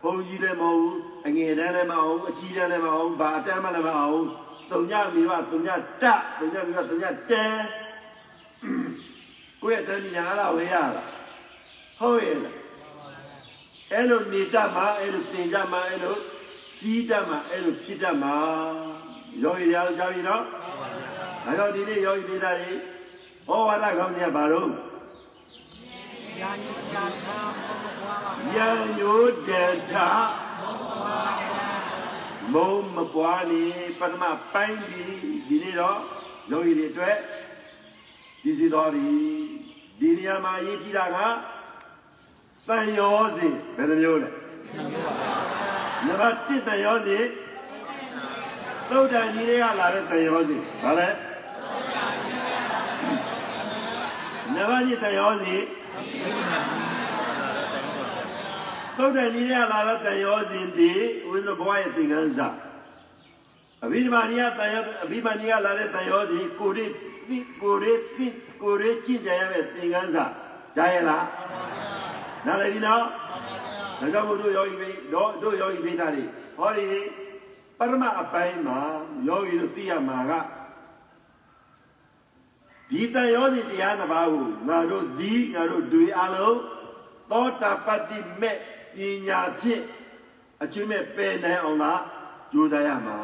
[0.02, 4.22] ဘုန်းကြီးလည်းမဟုတ်ဘူးအငယ်တန်းလည်းမအောင်အကြီးတန်းလည်းမအောင်ဘာအတန်းမှလည်းမအောင်
[4.70, 5.68] တုံညမိဘတုံည
[6.02, 6.04] တ
[6.38, 7.64] တုံညမိဘတုံညတန်း
[9.60, 10.92] ကိုယ့်ရဲ့တဏှာလားဝေရလား
[11.98, 12.56] ဟုတ်ရဲ့လား
[13.92, 16.16] အဲ့လိုနေတတ်မှာအဲ့လိုသင်ကြမှာအဲ့လို
[16.76, 18.34] စီးတတ်မှာအဲ့လိုဖြစ်တတ်မှာ
[19.42, 20.42] ယောဂီများကြားပြီနော်
[21.44, 22.72] ဒါကြောင့်ဒီနေ့ယောဂီပြည်သားတွေ
[23.46, 24.70] ဟောဝါဒကောင်းကြီးကဘာလို့
[26.40, 27.65] ယာနိကြာသာဘုရား
[28.54, 29.92] ယံယိုတန်ထ
[32.52, 33.64] မုံမပွားနေ
[33.98, 35.04] ပထမပိုင်းဒီ
[35.48, 35.98] ဒီနေ့တော့
[36.50, 37.16] ယောဂီတွေအတွက်
[38.42, 39.06] ဒီစီတော်ဒီ
[40.00, 41.18] ဒီနေရာမှာအရေးကြီးတာက
[42.68, 44.30] တန်ရောစဉ်ဘယ်နှမျိုးလဲ
[46.06, 47.24] နံပါတ်1တန်ရောစဉ်
[48.90, 51.08] သုတ်တန်ကြီးတွေကလာတဲ့တန်ရောစဉ်ဗါလဲ
[54.54, 55.62] နံပါတ်2တန်ရောစဉ်
[58.96, 60.90] သုတ်တန်ကြီးတွေကလာတဲ့တန်ရောစဉ်ဒီ
[61.28, 62.48] ဦးဇင်းဘဝရဲ့သင်္ကန်းစာ
[63.84, 66.86] အဘိဓမ္မာနီယတန်ရောအဘိဓမ္မာနီယလာတဲ့တန်ရောစဉ်ကိုရိ
[67.28, 68.26] တိကိုရိတိ
[68.62, 70.24] ကိုရိကြင်ကြရမယ့်သင်္ကန်းစာ
[70.76, 71.26] ကြားရလား
[72.46, 73.02] နားလည်ပြီနော်
[74.00, 76.24] ဒါကြောင့်မို့တို့ယောဂီပိတို့တို့ယောဂီပိသားတွေ
[76.58, 76.84] ဟောဒီ
[77.78, 78.78] ပရမအပိုင်းမှာ
[79.28, 80.32] ယောဂီတို့သိရမှာက
[82.90, 86.58] ဒီတန်ရောစီတရားတစ်ပါးကိုငါတို့ဒီငါတို့တွေ့အလုံး
[87.30, 88.56] သောတာပတ္တိမဲ့
[88.96, 89.82] ပညာဖြင့်
[90.62, 92.02] အကျွမ်းမဲ့ပယ်နိုင်အောင်လား
[92.52, 93.18] ကြိုးစားရမှာ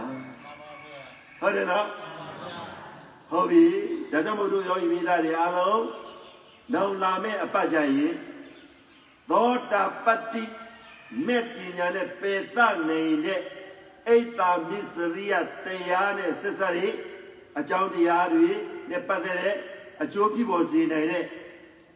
[1.41, 1.87] ဟုတ်တယ်နော်
[3.31, 3.65] ဟုတ်ပြီ
[4.13, 5.83] ဒါကြောင့်မို့တို့ယောဂီမိသားတွေအားလုံး
[6.73, 8.15] နောင်လာမဲ့အပတ်ကြရင်
[9.31, 10.45] သောတာပတ္တိ
[11.27, 12.59] မဲ့ပညာနဲ့ပယ်သ
[12.89, 13.41] နိုင်တဲ့
[14.09, 16.81] အိတ်တာမစ္စရိယတရားနဲ့ဆက်စပ်ရ
[17.59, 18.49] အကြောင်းတရားတွေ
[18.91, 19.57] နဲ့ပတ်သက်တဲ့
[20.03, 21.25] အကျိုးပြုပေါ်စေနိုင်တဲ့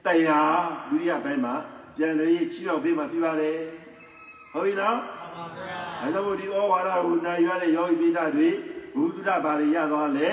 [0.07, 1.55] တရားဒုတိယဘက်မှာ
[1.97, 3.59] ပြန်လည်ချီအောင်ပေးမှပြပါတယ်
[4.53, 4.99] ဟုတ်ပြီနော်
[6.03, 8.49] အဲဒါမို့ဒီဩဝါဒကိုနိုင်ရတဲ့ယောဂီမိသားတွေ
[8.97, 10.31] ဘုဒ္ဓဘာတွေရသွားလဲ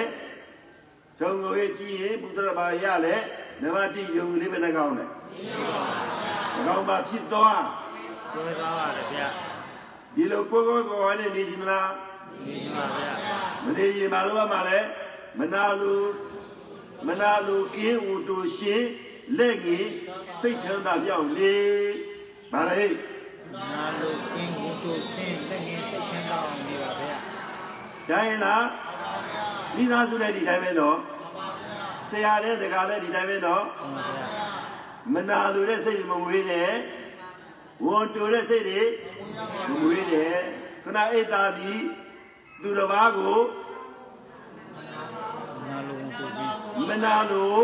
[1.19, 3.15] ဂျုံကိုကြည့်ရင်ဘုဒ္ဓဘာရလဲ
[3.61, 5.09] နမတိယုံလေးပဲနှကောင်းတယ်
[6.55, 7.63] နှကောင်းပါဖြစ်သွား
[8.31, 9.27] ပြောသွားပါတယ်ဗျာ
[10.15, 11.89] ဒီလိုကိုယ်ကိုယ်ကိုယ်နဲ့နေကြမလား
[12.45, 13.13] ဒီပါဗျာ
[13.65, 14.79] မနေရင်မလုပ်ရမှာလဲ
[15.39, 15.95] မနာလူ
[17.07, 18.83] မနာလူကင်းဦးတူရှင်
[19.37, 19.87] လက်ကြီး
[20.41, 21.55] စိတ်ချမ်းသာပြောင်းလေ
[22.51, 22.85] ဗါလေ
[23.55, 27.15] နာလိုကင်းကိုတို့ဆင်းလက်ငင်းစိတ်ချမ်းသာအောင်နေပါဗျာ
[28.09, 28.65] ဒါရင်လား
[29.75, 30.97] မိသားစုလည်းဒီတိုင်းပဲနော်
[32.09, 34.27] ဆရာလည်းတကားလည်းဒီတိုင်းပဲနော်ဟုတ်ပါဗျာ
[35.03, 36.71] ဒမနာလိုတဲ့စိတ်တွေမမွေးနဲ့
[37.85, 38.81] ဝန်တိုတဲ့စိတ်တွေ
[39.69, 40.35] မမွေးနဲ့
[40.83, 41.79] ခဏအိတ်သာသည်
[42.61, 43.62] သူတစ်ပါးကိုနာ
[45.87, 47.57] လိုဝန်ကိုခြင်းမနာလို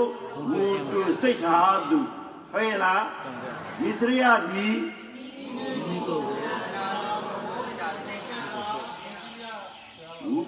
[0.50, 2.00] ဝန်တိုစိတ်ထားသူ
[2.52, 4.78] ဟုတ်ရဲ့လားတန်တဲ့မိစရိယသည်
[5.88, 6.40] မိကိုကို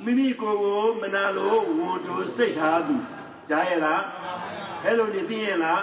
[0.05, 2.95] မိမိကိုယ်ကိုမနာလိုဝန်တိုစိတ်ထားသူ
[3.49, 4.01] ကြားရဲ့လား
[4.83, 5.81] အဲ့လိုနေသိရဲ့လား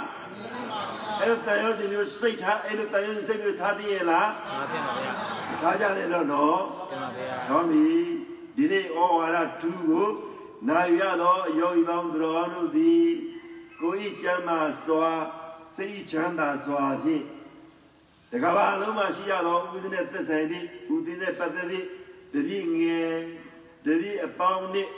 [1.21, 5.13] အဲ့လိုတန်ရုံးစီမျိုးစိတ်ထားအဲ့လိုတန်ရုံးစီစိတ်မျိုးထားသိရဲ့လားအားဖြင့်ပါဗျာ
[5.63, 6.61] ထားကြတယ်တော့နော်
[6.91, 7.87] တင်ပါဗျာဟောမီ
[8.57, 10.09] ဒီနေ့ဩဝါဒ2ကို
[10.67, 13.07] နာယူရသောယောဂီပေါင်းသူတော်ကောင်းတို့သည်
[13.81, 15.09] ကိုယ်ဤကျမ်းမာစွာ
[15.77, 17.25] စိတ်ဤချမ်းသာစွာဖြင့်
[18.31, 21.87] တကဘာလုံးမှာရှိရသောဥပဒေနဲ့သက်ဆိုင်သည့်ဥပဒေနဲ့ပတ်သက်သည့်
[22.33, 23.15] တတိငယ်
[23.85, 24.91] တတိအပေါင်းနှင့်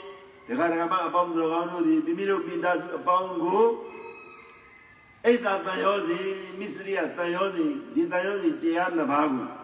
[0.47, 3.65] တကဘာမအပေါင်းသူတော်ကောင်းတို့သည်မိမိတို့ပိသားစုအပေါင်းကို
[5.25, 6.19] အိတ်သာတန်ရောစီ
[6.59, 9.60] မိစရိယတန်ရောစီဒီတန်ရောစီတရားနှစ်ပါးကို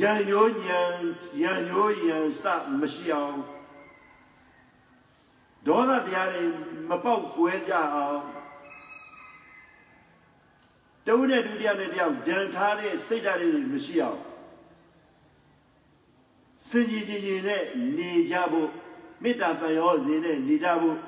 [0.00, 0.80] ရန်ရိုးညံ
[1.40, 2.44] ရန်ရိုးရန်စ
[2.80, 3.38] မရှိအောင်
[5.66, 6.44] ဒေါသတရားတွေ
[6.88, 8.22] မပေါက်ကွဲကြအောင်
[11.06, 14.20] တဝိနဲ့ဒုတိယနဲ့တယောက်ဒဏ်ထားတဲ့စိတ်ဓာတ်တွေမရှိအောင်
[16.68, 17.62] စင်ကြည်ကြည်ကြည်နဲ့
[17.96, 18.70] နေကြဖို့
[19.22, 20.98] မေတ္တာတန်ရောစဉ်နဲ့နေကြဖို့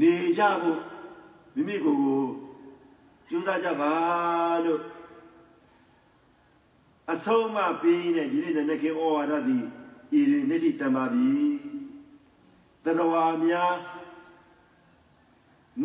[0.00, 0.80] နေကြဖို့
[1.54, 2.24] မိမိကိုယ်ကို
[3.28, 3.92] ကြိုးစားကြပါ
[4.64, 4.80] လို့
[7.12, 9.64] အဆုံးမပေးတဲ့ဒီနေ့နဲ့ခင်ဩဝါဒသည်
[10.18, 11.32] ဤရင်နေ့ထိတံပါပြီ
[12.84, 13.74] တရဝါများ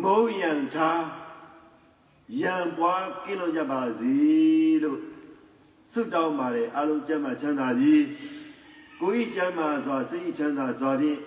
[0.02, 1.04] မုံရန်ထား
[2.40, 4.14] ရန်ပွားကင်းလို့ကြပါစေ
[4.82, 5.00] လို့
[5.92, 8.02] ဆုတောင်းပါတယ်အလုံးကျမ်းမာချမ်းသာသည်
[9.00, 11.20] ကိုယ်ဤကျမ်းမာစွာစိတ်ဤချမ်းသာစွာဖြင့်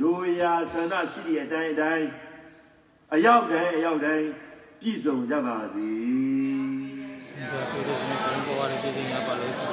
[0.00, 2.08] လူရာဆန္ဒရှိသည့်အတိုင်းအတိုင်း
[3.14, 4.26] အရောက်တိုင်းအရောက်တိုင်း
[4.80, 5.88] ပြည့်စုံကြပါစေ
[7.28, 8.27] စ
[8.68, 9.67] para que venha a.